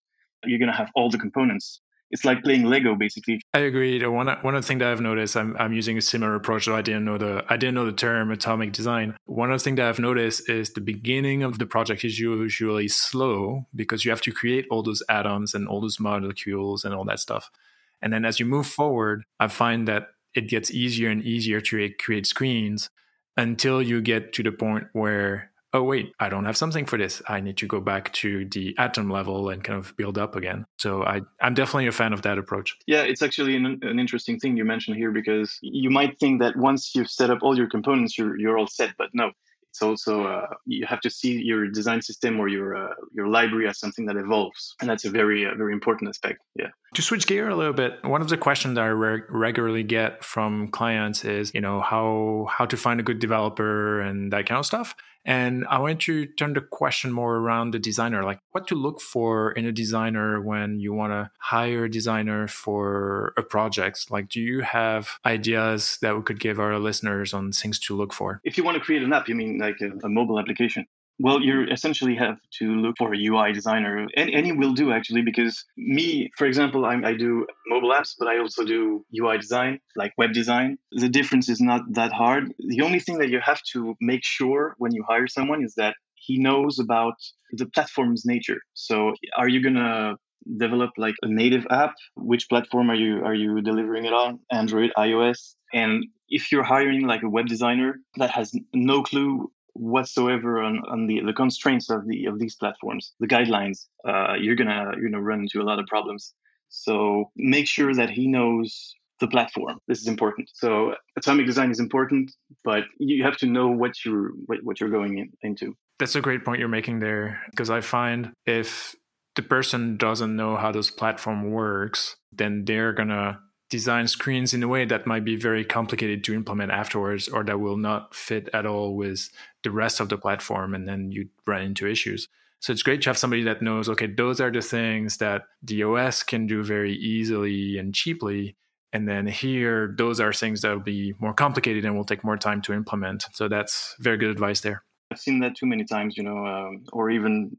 You're 0.46 0.60
going 0.60 0.72
to 0.72 0.78
have 0.78 0.90
all 0.96 1.10
the 1.10 1.18
components 1.18 1.82
it's 2.12 2.26
like 2.26 2.44
playing 2.44 2.66
Lego 2.66 2.96
basically. 2.96 3.42
I 3.54 3.60
agree. 3.60 4.04
One 4.06 4.28
one 4.42 4.56
of 4.56 4.64
the 4.64 4.68
things 4.68 4.80
that 4.80 4.92
I've 4.92 5.02
noticed, 5.02 5.38
I'm 5.38 5.56
I'm 5.58 5.74
using 5.74 5.98
a 5.98 6.02
similar 6.02 6.36
approach. 6.36 6.66
So 6.66 6.76
I 6.76 6.82
didn't 6.82 7.06
know 7.06 7.18
the 7.18 7.44
I 7.50 7.58
didn't 7.58 7.76
know 7.76 7.86
the 7.86 7.92
term 7.92 8.32
atomic 8.32 8.72
design. 8.72 9.16
One 9.26 9.52
of 9.52 9.60
the 9.60 9.64
things 9.64 9.78
that 9.78 9.88
I've 9.88 10.00
noticed 10.00 10.50
is 10.50 10.72
the 10.72 10.82
beginning 10.82 11.44
of 11.44 11.60
the 11.60 11.66
project 11.66 12.04
is 12.04 12.20
usually 12.20 12.88
slow 12.88 13.68
because 13.76 14.06
you 14.06 14.12
have 14.12 14.22
to 14.22 14.32
create 14.32 14.66
all 14.72 14.82
those 14.82 15.04
atoms 15.10 15.54
and 15.54 15.68
all 15.68 15.82
those 15.82 16.00
molecules 16.00 16.84
and 16.84 16.96
all 16.96 17.06
that 17.06 17.20
stuff. 17.20 17.52
And 18.02 18.14
then 18.14 18.26
as 18.26 18.40
you 18.40 18.46
move 18.46 18.68
forward, 18.68 19.24
I 19.40 19.48
find 19.48 19.88
that 19.88 20.08
it 20.34 20.48
gets 20.48 20.72
easier 20.72 21.10
and 21.10 21.24
easier 21.24 21.60
to 21.62 21.90
create 22.00 22.28
screens 22.28 22.90
until 23.38 23.82
you 23.82 24.02
get 24.02 24.34
to 24.34 24.44
the 24.44 24.52
point 24.52 24.86
where, 24.94 25.52
oh, 25.74 25.84
wait, 25.84 26.12
I 26.20 26.30
don't 26.30 26.46
have 26.46 26.58
something 26.58 26.86
for 26.86 26.98
this. 26.98 27.22
I 27.28 27.40
need 27.40 27.58
to 27.58 27.68
go 27.68 27.80
back 27.80 28.12
to 28.14 28.46
the 28.46 28.76
atom 28.78 29.10
level 29.10 29.50
and 29.50 29.64
kind 29.64 29.80
of 29.80 29.96
build 29.98 30.18
up 30.18 30.36
again. 30.36 30.66
So 30.78 31.04
I, 31.04 31.22
I'm 31.42 31.54
definitely 31.54 31.88
a 31.88 31.92
fan 31.92 32.14
of 32.14 32.22
that 32.24 32.38
approach. 32.38 32.76
Yeah, 32.88 33.02
it's 33.02 33.22
actually 33.22 33.56
an, 33.56 33.80
an 33.82 34.00
interesting 34.00 34.40
thing 34.40 34.58
you 34.58 34.66
mentioned 34.66 34.98
here 34.98 35.12
because 35.12 35.58
you 35.62 35.90
might 35.90 36.20
think 36.20 36.42
that 36.42 36.56
once 36.58 36.94
you've 36.96 37.10
set 37.10 37.30
up 37.30 37.40
all 37.42 37.58
your 37.58 37.70
components, 37.70 38.18
you're, 38.18 38.38
you're 38.38 38.58
all 38.58 38.68
set. 38.68 38.94
But 38.98 39.10
no, 39.14 39.32
it's 39.70 39.82
also 39.82 40.26
uh, 40.26 40.48
you 40.66 40.86
have 40.86 41.00
to 41.02 41.10
see 41.10 41.42
your 41.42 41.68
design 41.68 42.02
system 42.02 42.40
or 42.40 42.48
your 42.48 42.76
uh, 42.76 42.94
your 43.14 43.28
library 43.28 43.68
as 43.68 43.80
something 43.80 44.06
that 44.08 44.18
evolves, 44.18 44.76
and 44.82 44.90
that's 44.90 45.06
a 45.06 45.10
very 45.10 45.46
uh, 45.46 45.54
very 45.56 45.74
important 45.74 46.10
aspect. 46.10 46.40
Yeah. 46.56 46.70
To 46.96 47.02
switch 47.04 47.28
gear 47.28 47.50
a 47.50 47.56
little 47.56 47.74
bit, 47.74 48.04
one 48.04 48.22
of 48.22 48.30
the 48.30 48.38
questions 48.38 48.76
that 48.76 48.82
I 48.82 48.88
re- 48.88 49.22
regularly 49.30 49.84
get 49.84 50.24
from 50.24 50.70
clients 50.70 51.24
is, 51.24 51.54
you 51.54 51.62
know, 51.62 51.82
how 51.82 52.48
how 52.50 52.66
to 52.66 52.76
find 52.76 53.00
a 53.00 53.04
good 53.04 53.20
developer 53.20 54.02
and 54.02 54.34
that 54.34 54.48
kind 54.48 54.58
of 54.58 54.66
stuff. 54.66 54.96
And 55.26 55.66
I 55.70 55.80
want 55.80 56.02
to 56.02 56.26
turn 56.26 56.54
the 56.54 56.62
question 56.62 57.12
more 57.12 57.36
around 57.36 57.72
the 57.72 57.80
designer, 57.80 58.24
like 58.24 58.40
what 58.52 58.68
to 58.70 58.76
look 58.76 59.02
for 59.02 59.52
in 59.52 59.66
a 59.66 59.72
designer 59.72 60.42
when 60.42 60.80
you 60.80 60.94
want 60.94 61.12
to 61.14 61.30
hire 61.38 61.84
a 61.84 61.92
designer 61.92 62.48
for 62.48 63.34
a 63.38 63.44
project. 63.44 64.10
Like, 64.10 64.30
do 64.30 64.42
you 64.42 64.62
have 64.62 65.20
ideas 65.26 66.00
that 66.02 66.16
we 66.16 66.24
could 66.24 66.40
give 66.40 66.60
our 66.60 66.80
listeners 66.80 67.34
on 67.34 67.52
things 67.52 67.80
to 67.82 67.96
look 67.96 68.14
for? 68.14 68.42
If 68.44 68.58
you 68.58 68.64
want 68.64 68.76
to 68.76 68.82
create 68.82 69.04
an 69.04 69.14
app, 69.14 69.28
you 69.28 69.36
mean 69.36 69.60
like 69.60 69.78
a, 69.82 69.92
a 70.06 70.10
mobile 70.10 70.40
application? 70.40 70.88
Well, 71.22 71.42
you 71.42 71.66
essentially 71.70 72.16
have 72.16 72.38
to 72.60 72.66
look 72.76 72.96
for 72.98 73.14
a 73.14 73.18
UI 73.18 73.52
designer. 73.52 74.08
Any, 74.16 74.34
any 74.34 74.52
will 74.54 74.74
do 74.74 74.94
actually, 74.94 75.22
because 75.22 75.66
me, 75.78 76.32
for 76.38 76.48
example, 76.48 76.86
I, 76.86 76.96
I 77.04 77.14
do 77.14 77.46
mobile 77.68 77.92
apps, 77.92 78.16
but 78.18 78.30
I 78.30 78.40
also 78.40 78.64
do 78.64 79.06
UI 79.14 79.38
design, 79.38 79.80
like 79.98 80.14
web 80.18 80.32
design. 80.32 80.78
The 80.94 81.10
difference 81.10 81.50
is 81.50 81.60
not 81.60 81.82
that 81.92 82.14
hard. 82.14 82.54
The 82.60 82.82
only 82.82 83.02
thing 83.02 83.18
that 83.18 83.30
you 83.30 83.42
have 83.44 83.62
to 83.74 83.96
make 84.00 84.24
sure 84.24 84.76
when 84.78 84.94
you 84.94 85.04
hire 85.10 85.28
someone 85.28 85.62
is 85.62 85.76
that 85.76 85.96
he 86.16 86.40
knows 86.40 86.80
about 86.80 87.16
the 87.52 87.66
platform's 87.66 88.24
nature. 88.26 88.62
So, 88.74 89.14
are 89.36 89.50
you 89.50 89.62
gonna 89.62 90.16
develop 90.58 90.92
like 90.98 91.16
a 91.22 91.28
native 91.28 91.68
app? 91.70 91.96
Which 92.16 92.48
platform 92.48 92.90
are 92.90 92.96
you 92.96 93.24
are 93.26 93.36
you 93.36 93.62
delivering 93.62 94.06
it 94.06 94.14
on? 94.14 94.40
Android, 94.52 94.92
iOS? 94.98 95.56
And 95.74 96.06
if 96.30 96.52
you're 96.52 96.64
hiring 96.64 97.08
like 97.08 97.24
a 97.24 97.30
web 97.30 97.48
designer 97.48 98.00
that 98.18 98.32
has 98.32 98.54
no 98.74 99.04
clue 99.04 99.52
whatsoever 99.80 100.62
on, 100.62 100.82
on 100.92 101.08
the, 101.08 101.22
the 101.26 101.34
constraints 101.34 101.90
of 101.90 102.06
the 102.06 102.26
of 102.26 102.38
these 102.38 102.56
platforms, 102.56 103.14
the 103.20 103.28
guidelines, 103.28 103.88
uh, 104.08 104.34
you're 104.40 104.56
gonna 104.56 104.92
you're 104.98 105.10
gonna 105.10 105.22
run 105.22 105.40
into 105.40 105.62
a 105.62 105.64
lot 105.64 105.80
of 105.80 105.86
problems. 105.88 106.34
So 106.68 107.32
make 107.36 107.68
sure 107.68 107.94
that 107.96 108.10
he 108.10 108.28
knows 108.28 108.94
the 109.20 109.28
platform. 109.28 109.80
This 109.88 110.02
is 110.02 110.08
important. 110.08 110.50
So 110.54 110.96
atomic 111.18 111.46
design 111.46 111.72
is 111.72 111.80
important, 111.80 112.32
but 112.64 112.84
you 113.00 113.24
have 113.24 113.38
to 113.38 113.46
know 113.46 113.70
what 113.70 113.94
you're 114.06 114.32
what, 114.46 114.60
what 114.64 114.80
you're 114.80 114.90
going 114.90 115.18
in, 115.18 115.32
into. 115.42 115.76
That's 115.98 116.16
a 116.16 116.22
great 116.22 116.46
point 116.46 116.60
you're 116.60 116.70
making 116.70 117.00
there 117.00 117.42
because 117.52 117.70
I 117.70 117.82
find 117.82 118.32
if 118.46 118.96
the 119.36 119.42
person 119.42 119.98
doesn't 119.98 120.36
know 120.36 120.58
how 120.58 120.72
this 120.72 120.92
platform 120.92 121.52
works, 121.52 122.18
then 122.34 122.66
they're 122.66 122.94
gonna 122.94 123.40
design 123.70 124.08
screens 124.08 124.54
in 124.54 124.64
a 124.64 124.68
way 124.68 124.86
that 124.86 125.06
might 125.06 125.24
be 125.24 125.36
very 125.36 125.64
complicated 125.64 126.24
to 126.24 126.34
implement 126.34 126.72
afterwards 126.72 127.28
or 127.28 127.44
that 127.44 127.60
will 127.60 127.78
not 127.78 128.16
fit 128.16 128.50
at 128.54 128.66
all 128.66 128.96
with 128.96 129.30
the 129.64 129.72
rest 129.72 130.00
of 130.00 130.10
the 130.10 130.18
platform 130.18 130.74
and 130.74 130.88
then 130.88 131.12
you 131.12 131.30
run 131.46 131.62
into 131.62 131.88
issues. 131.88 132.28
So 132.62 132.74
it's 132.74 132.84
great 132.84 133.02
to 133.04 133.10
have 133.10 133.18
somebody 133.18 133.44
that 133.44 133.62
knows 133.62 133.88
okay 133.88 134.08
those 134.08 134.42
are 134.42 134.52
the 134.52 134.62
things 134.62 135.18
that 135.18 135.44
the 135.64 135.84
os 135.84 136.24
can 136.24 136.46
do 136.46 136.64
very 136.64 136.94
easily 136.94 137.78
and 137.78 137.96
cheaply 137.96 138.56
and 138.92 139.08
then 139.08 139.28
here 139.28 139.94
those 139.98 140.20
are 140.20 140.34
things 140.34 140.62
that 140.62 140.72
will 140.72 140.80
be 140.80 141.14
more 141.20 141.34
complicated 141.34 141.86
and 141.86 141.96
will 141.96 142.04
take 142.04 142.24
more 142.24 142.38
time 142.38 142.62
to 142.64 142.74
implement. 142.74 143.26
So 143.34 143.48
that's 143.48 143.96
very 144.00 144.18
good 144.18 144.32
advice 144.32 144.62
there. 144.62 144.84
I've 145.12 145.20
seen 145.20 145.40
that 145.40 145.56
too 145.56 145.68
many 145.68 145.86
times 145.86 146.18
you 146.18 146.24
know 146.24 146.46
um, 146.46 146.84
or 146.92 147.12
even 147.12 147.56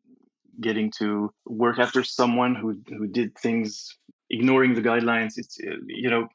getting 0.60 0.90
to 0.98 1.32
work 1.46 1.78
after 1.78 2.04
someone 2.04 2.54
who 2.54 2.82
who 2.88 3.06
did 3.06 3.38
things 3.38 3.96
ignoring 4.30 4.74
the 4.74 4.82
guidelines. 4.82 5.32
It's 5.36 5.58
uh, 5.60 5.76
you 5.86 6.10
know, 6.10 6.28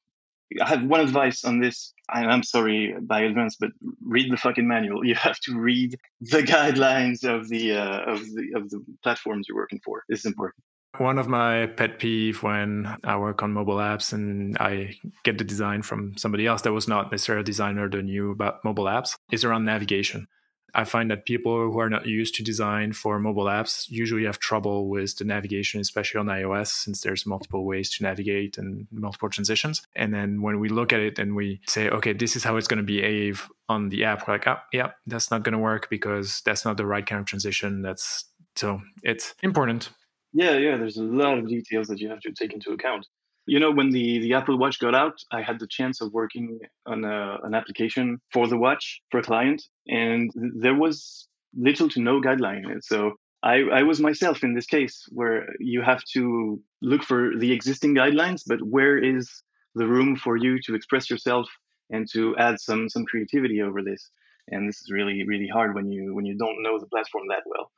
I 0.61 0.69
have 0.69 0.83
one 0.83 1.01
advice 1.01 1.43
on 1.43 1.59
this. 1.59 1.93
I'm 2.09 2.43
sorry 2.43 2.95
by 3.01 3.21
advance, 3.21 3.55
but 3.59 3.71
read 4.03 4.31
the 4.31 4.37
fucking 4.37 4.67
manual. 4.67 5.03
You 5.05 5.15
have 5.15 5.39
to 5.41 5.59
read 5.59 5.97
the 6.21 6.43
guidelines 6.55 7.23
of 7.23 7.49
the 7.49 7.73
uh, 7.73 8.11
of 8.11 8.19
the 8.21 8.53
of 8.55 8.69
the 8.69 8.83
platforms 9.03 9.47
you're 9.47 9.57
working 9.57 9.79
for. 9.83 10.03
This 10.07 10.19
is 10.19 10.25
important. 10.25 10.63
One 10.97 11.17
of 11.17 11.27
my 11.27 11.65
pet 11.65 11.99
peeve 11.99 12.41
when 12.41 12.95
I 13.03 13.17
work 13.17 13.43
on 13.43 13.51
mobile 13.51 13.77
apps 13.77 14.13
and 14.13 14.57
I 14.59 14.95
get 15.23 15.37
the 15.37 15.43
design 15.43 15.81
from 15.81 16.15
somebody 16.15 16.47
else 16.47 16.61
that 16.61 16.71
was 16.71 16.87
not 16.87 17.11
necessarily 17.11 17.41
a 17.41 17.43
designer 17.43 17.89
that 17.89 18.03
knew 18.03 18.31
about 18.31 18.63
mobile 18.63 18.85
apps 18.85 19.17
is 19.29 19.43
around 19.43 19.65
navigation. 19.65 20.27
I 20.73 20.83
find 20.83 21.09
that 21.11 21.25
people 21.25 21.71
who 21.71 21.79
are 21.79 21.89
not 21.89 22.05
used 22.05 22.35
to 22.35 22.43
design 22.43 22.93
for 22.93 23.17
mobile 23.19 23.45
apps 23.45 23.89
usually 23.89 24.25
have 24.25 24.39
trouble 24.39 24.89
with 24.89 25.15
the 25.17 25.23
navigation, 25.23 25.79
especially 25.79 26.19
on 26.19 26.25
iOS, 26.27 26.67
since 26.67 27.01
there's 27.01 27.25
multiple 27.25 27.65
ways 27.65 27.89
to 27.95 28.03
navigate 28.03 28.57
and 28.57 28.87
multiple 28.91 29.29
transitions. 29.29 29.81
And 29.95 30.13
then 30.13 30.41
when 30.41 30.59
we 30.59 30.69
look 30.69 30.91
at 30.91 30.99
it 30.99 31.17
and 31.17 31.35
we 31.35 31.61
say, 31.67 31.89
okay, 31.89 32.13
this 32.13 32.35
is 32.35 32.43
how 32.43 32.57
it's 32.57 32.67
going 32.67 32.77
to 32.77 32.83
behave 32.83 33.49
on 33.69 33.89
the 33.89 34.03
app, 34.03 34.27
we're 34.27 34.35
like, 34.35 34.47
oh, 34.47 34.57
yeah, 34.73 34.91
that's 35.07 35.31
not 35.31 35.43
going 35.43 35.53
to 35.53 35.59
work 35.59 35.89
because 35.89 36.41
that's 36.45 36.65
not 36.65 36.77
the 36.77 36.85
right 36.85 37.05
kind 37.05 37.21
of 37.21 37.25
transition. 37.25 37.81
That's 37.81 38.25
so 38.55 38.81
it's 39.03 39.33
important. 39.43 39.89
Yeah, 40.33 40.57
yeah. 40.57 40.75
There's 40.77 40.97
a 40.97 41.03
lot 41.03 41.37
of 41.37 41.47
details 41.47 41.87
that 41.87 41.99
you 41.99 42.09
have 42.09 42.19
to 42.21 42.31
take 42.31 42.53
into 42.53 42.71
account. 42.71 43.07
You 43.47 43.59
know, 43.59 43.71
when 43.71 43.91
the, 43.91 44.19
the 44.19 44.33
Apple 44.33 44.57
Watch 44.57 44.79
got 44.79 44.95
out, 44.95 45.19
I 45.31 45.41
had 45.41 45.59
the 45.59 45.67
chance 45.67 46.01
of 46.01 46.13
working 46.13 46.59
on 46.85 47.03
a, 47.03 47.37
an 47.43 47.53
application 47.53 48.19
for 48.33 48.47
the 48.47 48.57
watch 48.57 49.01
for 49.11 49.19
a 49.19 49.23
client, 49.23 49.61
and 49.87 50.31
there 50.35 50.75
was 50.75 51.27
little 51.55 51.89
to 51.89 52.01
no 52.01 52.21
guideline. 52.21 52.83
So 52.83 53.13
I, 53.43 53.61
I 53.71 53.83
was 53.83 53.99
myself 53.99 54.43
in 54.43 54.55
this 54.55 54.65
case 54.65 55.05
where 55.09 55.47
you 55.59 55.83
have 55.83 56.03
to 56.13 56.59
look 56.81 57.03
for 57.03 57.31
the 57.37 57.51
existing 57.51 57.93
guidelines, 57.93 58.41
but 58.45 58.59
where 58.61 58.97
is 58.97 59.43
the 59.75 59.85
room 59.85 60.15
for 60.15 60.35
you 60.35 60.59
to 60.63 60.73
express 60.73 61.09
yourself 61.09 61.47
and 61.91 62.09
to 62.13 62.35
add 62.37 62.59
some 62.59 62.89
some 62.89 63.05
creativity 63.05 63.61
over 63.61 63.83
this? 63.83 64.09
And 64.47 64.67
this 64.67 64.81
is 64.81 64.89
really 64.91 65.23
really 65.27 65.47
hard 65.47 65.75
when 65.75 65.91
you 65.91 66.15
when 66.15 66.25
you 66.25 66.35
don't 66.35 66.63
know 66.63 66.79
the 66.79 66.87
platform 66.87 67.25
that 67.29 67.43
well. 67.45 67.71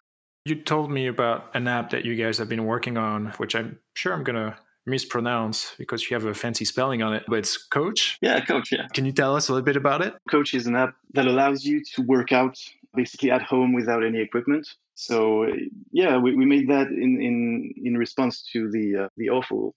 You 0.45 0.56
told 0.56 0.89
me 0.89 1.08
about 1.08 1.53
an 1.53 1.67
app 1.67 1.89
that 1.89 2.06
you 2.06 2.15
guys 2.15 2.38
have 2.38 2.47
been 2.47 2.65
working 2.65 2.97
on, 2.97 3.34
which 3.38 3.53
I'm 3.53 3.80
sure 3.93 4.13
I'm 4.13 4.23
gonna 4.23 4.58
mispronounce 4.88 5.76
because 5.78 6.10
you 6.10 6.15
have 6.15 6.26
a 6.26 6.34
fancy 6.34 6.65
spelling 6.65 7.04
on 7.04 7.13
it, 7.13 7.23
but 7.28 7.39
it's 7.39 7.58
Coach. 7.58 8.17
Yeah, 8.21 8.43
Coach. 8.43 8.71
Yeah. 8.71 8.88
Can 8.93 9.06
you 9.06 9.12
tell 9.12 9.36
us 9.36 9.50
a 9.50 9.54
little 9.54 9.65
bit 9.65 9.76
about 9.76 10.02
it? 10.02 10.15
Coach 10.32 10.54
is 10.54 10.65
an 10.65 10.76
app 10.76 10.95
that 11.13 11.28
allows 11.28 11.65
you 11.65 11.84
to 11.93 12.02
work 12.02 12.32
out 12.32 12.58
basically 12.95 13.30
at 13.30 13.41
home 13.41 13.73
without 13.73 14.04
any 14.04 14.19
equipment. 14.21 14.67
So 14.95 15.47
yeah, 15.91 16.17
we, 16.17 16.36
we 16.36 16.45
made 16.45 16.69
that 16.69 16.88
in, 16.88 17.21
in 17.21 17.73
in 17.84 17.97
response 17.97 18.41
to 18.54 18.71
the 18.71 19.04
uh, 19.04 19.10
the 19.17 19.30
awful 19.30 19.76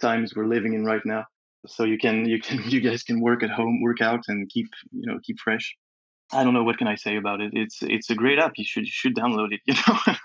times 0.00 0.34
we're 0.34 0.46
living 0.46 0.72
in 0.74 0.84
right 0.84 1.04
now. 1.04 1.26
So 1.66 1.84
you 1.84 1.98
can 1.98 2.26
you 2.28 2.40
can 2.40 2.62
you 2.70 2.80
guys 2.80 3.02
can 3.02 3.20
work 3.20 3.42
at 3.42 3.50
home, 3.50 3.82
work 3.82 4.00
out, 4.00 4.24
and 4.28 4.48
keep 4.48 4.68
you 4.92 5.06
know 5.06 5.18
keep 5.22 5.38
fresh. 5.38 5.76
I 6.32 6.44
don't 6.44 6.54
know 6.54 6.64
what 6.64 6.78
can 6.78 6.86
I 6.86 6.94
say 6.94 7.16
about 7.16 7.40
it. 7.40 7.50
It's 7.52 7.82
it's 7.82 8.08
a 8.10 8.14
great 8.14 8.38
app. 8.38 8.52
You 8.56 8.64
should 8.64 8.84
you 8.84 8.92
should 8.92 9.14
download 9.14 9.52
it. 9.52 9.60
You 9.66 9.74
know. 9.74 10.16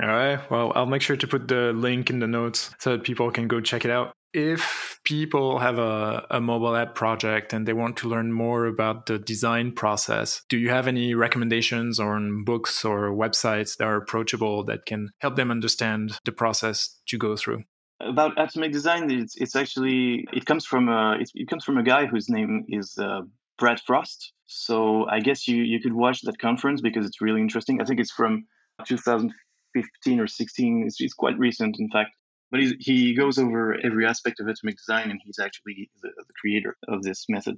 All 0.00 0.08
right. 0.08 0.50
Well, 0.50 0.72
I'll 0.74 0.86
make 0.86 1.02
sure 1.02 1.16
to 1.16 1.26
put 1.26 1.48
the 1.48 1.72
link 1.74 2.08
in 2.08 2.18
the 2.20 2.26
notes 2.26 2.70
so 2.78 2.92
that 2.92 3.04
people 3.04 3.30
can 3.30 3.46
go 3.46 3.60
check 3.60 3.84
it 3.84 3.90
out. 3.90 4.12
If 4.32 4.98
people 5.04 5.58
have 5.58 5.78
a, 5.78 6.26
a 6.30 6.40
mobile 6.40 6.74
app 6.74 6.94
project 6.94 7.52
and 7.52 7.68
they 7.68 7.74
want 7.74 7.98
to 7.98 8.08
learn 8.08 8.32
more 8.32 8.64
about 8.64 9.04
the 9.04 9.18
design 9.18 9.72
process, 9.72 10.42
do 10.48 10.56
you 10.56 10.70
have 10.70 10.88
any 10.88 11.14
recommendations 11.14 12.00
on 12.00 12.42
books 12.44 12.82
or 12.82 13.10
websites 13.10 13.76
that 13.76 13.84
are 13.84 13.96
approachable 13.96 14.64
that 14.64 14.86
can 14.86 15.10
help 15.20 15.36
them 15.36 15.50
understand 15.50 16.18
the 16.24 16.32
process 16.32 16.98
to 17.08 17.18
go 17.18 17.36
through? 17.36 17.64
About 18.00 18.40
atomic 18.40 18.72
design, 18.72 19.10
it's, 19.10 19.36
it's 19.36 19.54
actually 19.54 20.26
it 20.32 20.46
comes 20.46 20.64
from 20.64 20.88
a 20.88 21.18
it 21.34 21.48
comes 21.48 21.62
from 21.62 21.76
a 21.76 21.84
guy 21.84 22.06
whose 22.06 22.28
name 22.28 22.64
is 22.68 22.96
uh, 22.98 23.20
Brad 23.58 23.80
Frost. 23.86 24.32
So 24.46 25.06
I 25.08 25.20
guess 25.20 25.46
you 25.46 25.62
you 25.62 25.78
could 25.78 25.92
watch 25.92 26.22
that 26.22 26.38
conference 26.38 26.80
because 26.80 27.06
it's 27.06 27.20
really 27.20 27.42
interesting. 27.42 27.80
I 27.80 27.84
think 27.84 28.00
it's 28.00 28.10
from 28.10 28.46
2015 28.86 29.30
15 29.74 30.20
or 30.20 30.26
16. 30.26 30.84
It's, 30.86 31.00
it's 31.00 31.14
quite 31.14 31.38
recent, 31.38 31.76
in 31.78 31.88
fact. 31.90 32.10
But 32.50 32.60
he 32.80 33.14
goes 33.14 33.38
over 33.38 33.78
every 33.82 34.06
aspect 34.06 34.38
of 34.38 34.46
atomic 34.46 34.76
design, 34.76 35.10
and 35.10 35.18
he's 35.24 35.38
actually 35.38 35.90
the, 36.02 36.10
the 36.16 36.34
creator 36.38 36.76
of 36.86 37.02
this 37.02 37.24
method. 37.28 37.56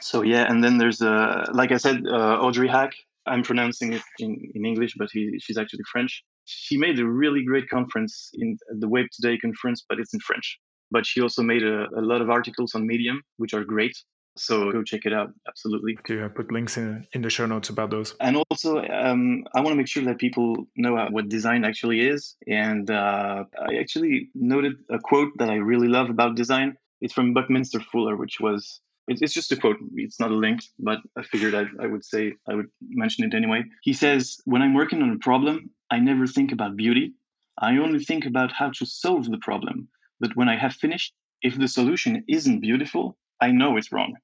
So 0.00 0.22
yeah, 0.22 0.46
and 0.48 0.64
then 0.64 0.78
there's 0.78 1.02
uh, 1.02 1.44
like 1.52 1.72
I 1.72 1.76
said, 1.76 2.06
uh, 2.06 2.38
Audrey 2.40 2.68
Hacq. 2.68 2.92
I'm 3.26 3.42
pronouncing 3.42 3.92
it 3.92 4.02
in, 4.18 4.50
in 4.54 4.64
English, 4.64 4.94
but 4.96 5.08
he, 5.12 5.38
she's 5.40 5.58
actually 5.58 5.84
French. 5.92 6.24
She 6.46 6.78
made 6.78 6.98
a 6.98 7.06
really 7.06 7.44
great 7.44 7.68
conference 7.68 8.30
in 8.32 8.56
the 8.78 8.88
Web2Day 8.88 9.40
conference, 9.42 9.84
but 9.86 10.00
it's 10.00 10.14
in 10.14 10.20
French. 10.20 10.58
But 10.90 11.04
she 11.04 11.20
also 11.20 11.42
made 11.42 11.62
a, 11.62 11.86
a 11.96 12.00
lot 12.00 12.22
of 12.22 12.30
articles 12.30 12.74
on 12.74 12.86
Medium, 12.86 13.22
which 13.36 13.52
are 13.52 13.62
great. 13.62 13.96
So 14.36 14.70
go 14.72 14.82
check 14.82 15.02
it 15.04 15.12
out. 15.12 15.32
Absolutely. 15.48 15.96
Okay, 16.00 16.22
I 16.24 16.28
put 16.28 16.52
links 16.52 16.76
in 16.76 17.06
in 17.12 17.22
the 17.22 17.30
show 17.30 17.46
notes 17.46 17.68
about 17.68 17.90
those. 17.90 18.14
And 18.20 18.36
also, 18.36 18.78
um, 18.78 19.44
I 19.54 19.60
want 19.60 19.72
to 19.72 19.76
make 19.76 19.88
sure 19.88 20.04
that 20.04 20.18
people 20.18 20.66
know 20.76 20.94
what 21.10 21.28
design 21.28 21.64
actually 21.64 22.00
is. 22.00 22.36
And 22.46 22.90
uh, 22.90 23.44
I 23.58 23.76
actually 23.76 24.30
noted 24.34 24.74
a 24.90 24.98
quote 24.98 25.32
that 25.38 25.50
I 25.50 25.56
really 25.56 25.88
love 25.88 26.10
about 26.10 26.36
design. 26.36 26.76
It's 27.00 27.14
from 27.14 27.34
Buckminster 27.34 27.80
Fuller, 27.80 28.16
which 28.16 28.38
was 28.40 28.80
it's 29.08 29.34
just 29.34 29.50
a 29.52 29.56
quote. 29.56 29.78
It's 29.96 30.20
not 30.20 30.30
a 30.30 30.34
link, 30.34 30.60
but 30.78 30.98
I 31.16 31.22
figured 31.22 31.54
I, 31.54 31.64
I 31.82 31.86
would 31.86 32.04
say 32.04 32.34
I 32.48 32.54
would 32.54 32.70
mention 32.80 33.24
it 33.24 33.34
anyway. 33.34 33.64
He 33.82 33.92
says, 33.92 34.38
"When 34.44 34.62
I'm 34.62 34.74
working 34.74 35.02
on 35.02 35.10
a 35.10 35.18
problem, 35.18 35.70
I 35.90 35.98
never 35.98 36.26
think 36.26 36.52
about 36.52 36.76
beauty. 36.76 37.14
I 37.58 37.76
only 37.76 38.02
think 38.04 38.24
about 38.24 38.52
how 38.52 38.70
to 38.70 38.86
solve 38.86 39.30
the 39.30 39.38
problem. 39.38 39.88
But 40.20 40.36
when 40.36 40.48
I 40.48 40.56
have 40.56 40.74
finished, 40.74 41.12
if 41.42 41.58
the 41.58 41.68
solution 41.68 42.24
isn't 42.28 42.60
beautiful, 42.60 43.16
I 43.40 43.50
know 43.50 43.76
it's 43.76 43.92
wrong. 43.92 44.14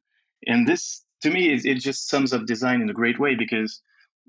And 0.47 0.67
this, 0.67 1.05
to 1.23 1.31
me, 1.31 1.53
is, 1.53 1.65
it 1.65 1.79
just 1.79 2.09
sums 2.09 2.33
up 2.33 2.47
design 2.47 2.81
in 2.81 2.91
a 2.91 2.95
great 2.95 3.19
way 3.19 3.35
because 3.35 3.81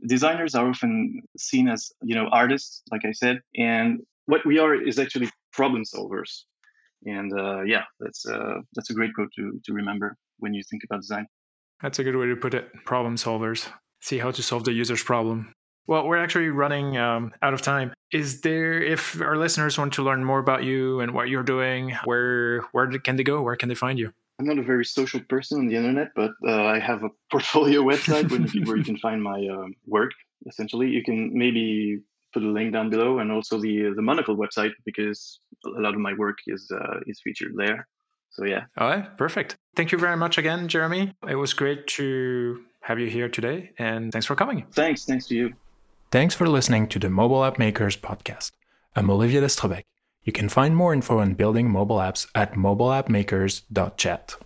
designers 0.08 0.56
are 0.56 0.69
often 0.69 1.21
seen 1.38 1.67
as, 1.67 1.91
you 2.02 2.15
know, 2.15 2.28
artists, 2.32 2.82
like 2.91 3.06
I 3.06 3.12
said, 3.12 3.41
and 3.56 4.00
what 4.26 4.45
we 4.45 4.60
are 4.60 4.76
is 4.76 5.00
actually 5.00 5.30
problem 5.52 5.84
solvers. 5.84 6.43
And 7.06 7.32
uh, 7.38 7.62
yeah, 7.62 7.84
that's 8.00 8.26
uh, 8.26 8.56
that's 8.73 8.89
a 8.89 8.93
great 8.93 9.13
quote 9.13 9.30
to 9.36 9.60
to 9.65 9.73
remember 9.73 10.15
when 10.39 10.54
you 10.54 10.63
think 10.69 10.84
about 10.84 11.02
design. 11.02 11.28
That's 11.82 12.00
a 12.00 12.04
good 12.04 12.15
way 12.15 12.28
to 12.28 12.36
put 12.36 12.54
it. 12.54 12.69
Problem 12.86 13.15
solvers. 13.15 13.67
See 14.02 14.17
how 14.17 14.32
to 14.32 14.41
solve 14.41 14.63
the 14.63 14.73
user's 14.73 15.04
problem. 15.04 15.54
Well, 15.86 16.06
we're 16.06 16.17
actually 16.17 16.50
running 16.50 16.97
um, 16.97 17.34
out 17.41 17.54
of 17.54 17.62
time. 17.62 17.93
Is 18.12 18.41
there, 18.41 18.82
if 18.82 19.21
our 19.21 19.38
listeners 19.38 19.78
want 19.78 19.93
to 19.93 20.04
learn 20.04 20.23
more 20.23 20.39
about 20.39 20.63
you 20.63 21.00
and 21.00 21.13
what 21.13 21.30
you're 21.30 21.43
doing, 21.43 21.95
where 22.04 22.62
where 22.71 22.89
can 23.00 23.15
they 23.15 23.23
go? 23.23 23.41
Where 23.41 23.56
can 23.56 23.69
they 23.69 23.76
find 23.76 23.97
you? 24.00 24.12
I'm 24.39 24.45
not 24.45 24.60
a 24.60 24.63
very 24.63 24.86
social 24.86 25.19
person 25.21 25.60
on 25.60 25.67
the 25.67 25.76
internet, 25.76 26.10
but 26.15 26.32
uh, 26.47 26.65
I 26.65 26.80
have 26.80 27.04
a 27.04 27.10
portfolio 27.32 27.82
website 27.82 28.30
where, 28.30 28.78
you, 28.78 28.84
can 28.84 28.97
find 28.97 29.21
my 29.21 29.47
um, 29.47 29.76
work. 29.86 30.12
Essentially, 30.47 30.89
you 30.89 31.04
can 31.04 31.32
maybe 31.34 32.00
put 32.34 32.43
a 32.43 32.47
link 32.47 32.73
down 32.73 32.89
below, 32.89 33.19
and 33.19 33.32
also 33.32 33.60
the 33.60 33.93
the 33.95 34.02
Monocle 34.02 34.38
website 34.38 34.71
because 34.86 35.39
a 35.65 35.82
lot 35.82 35.95
of 35.95 36.00
my 36.00 36.13
work 36.13 36.38
is 36.45 36.71
uh, 36.71 37.00
is 37.08 37.19
featured 37.23 37.54
there. 37.58 37.88
So 38.30 38.45
yeah. 38.45 38.65
All 38.78 38.88
right, 38.88 39.17
perfect. 39.17 39.56
Thank 39.76 39.91
you 39.91 39.97
very 39.97 40.15
much 40.15 40.38
again, 40.38 40.67
Jeremy. 40.67 41.13
It 41.28 41.36
was 41.36 41.54
great 41.54 41.88
to 41.97 42.63
have 42.82 43.00
you 43.00 43.08
here 43.08 43.30
today, 43.30 43.71
and 43.80 44.12
thanks 44.12 44.28
for 44.28 44.36
coming. 44.36 44.67
Thanks, 44.71 45.06
thanks 45.06 45.26
to 45.28 45.36
you. 45.36 45.54
Thanks 46.12 46.36
for 46.36 46.47
listening 46.47 46.88
to 46.89 47.00
the 47.00 47.10
Mobile 47.10 47.43
App 47.43 47.58
Makers 47.58 47.97
podcast. 47.97 48.52
I'm 48.95 49.10
Olivier 49.10 49.41
Destrebecq. 49.41 49.84
You 50.27 50.33
can 50.33 50.49
find 50.49 50.75
more 50.75 50.93
info 50.93 51.19
on 51.19 51.35
building 51.35 51.71
mobile 51.71 51.99
apps 51.99 52.27
at 52.35 52.53
mobileappmakers.chat. 52.55 54.37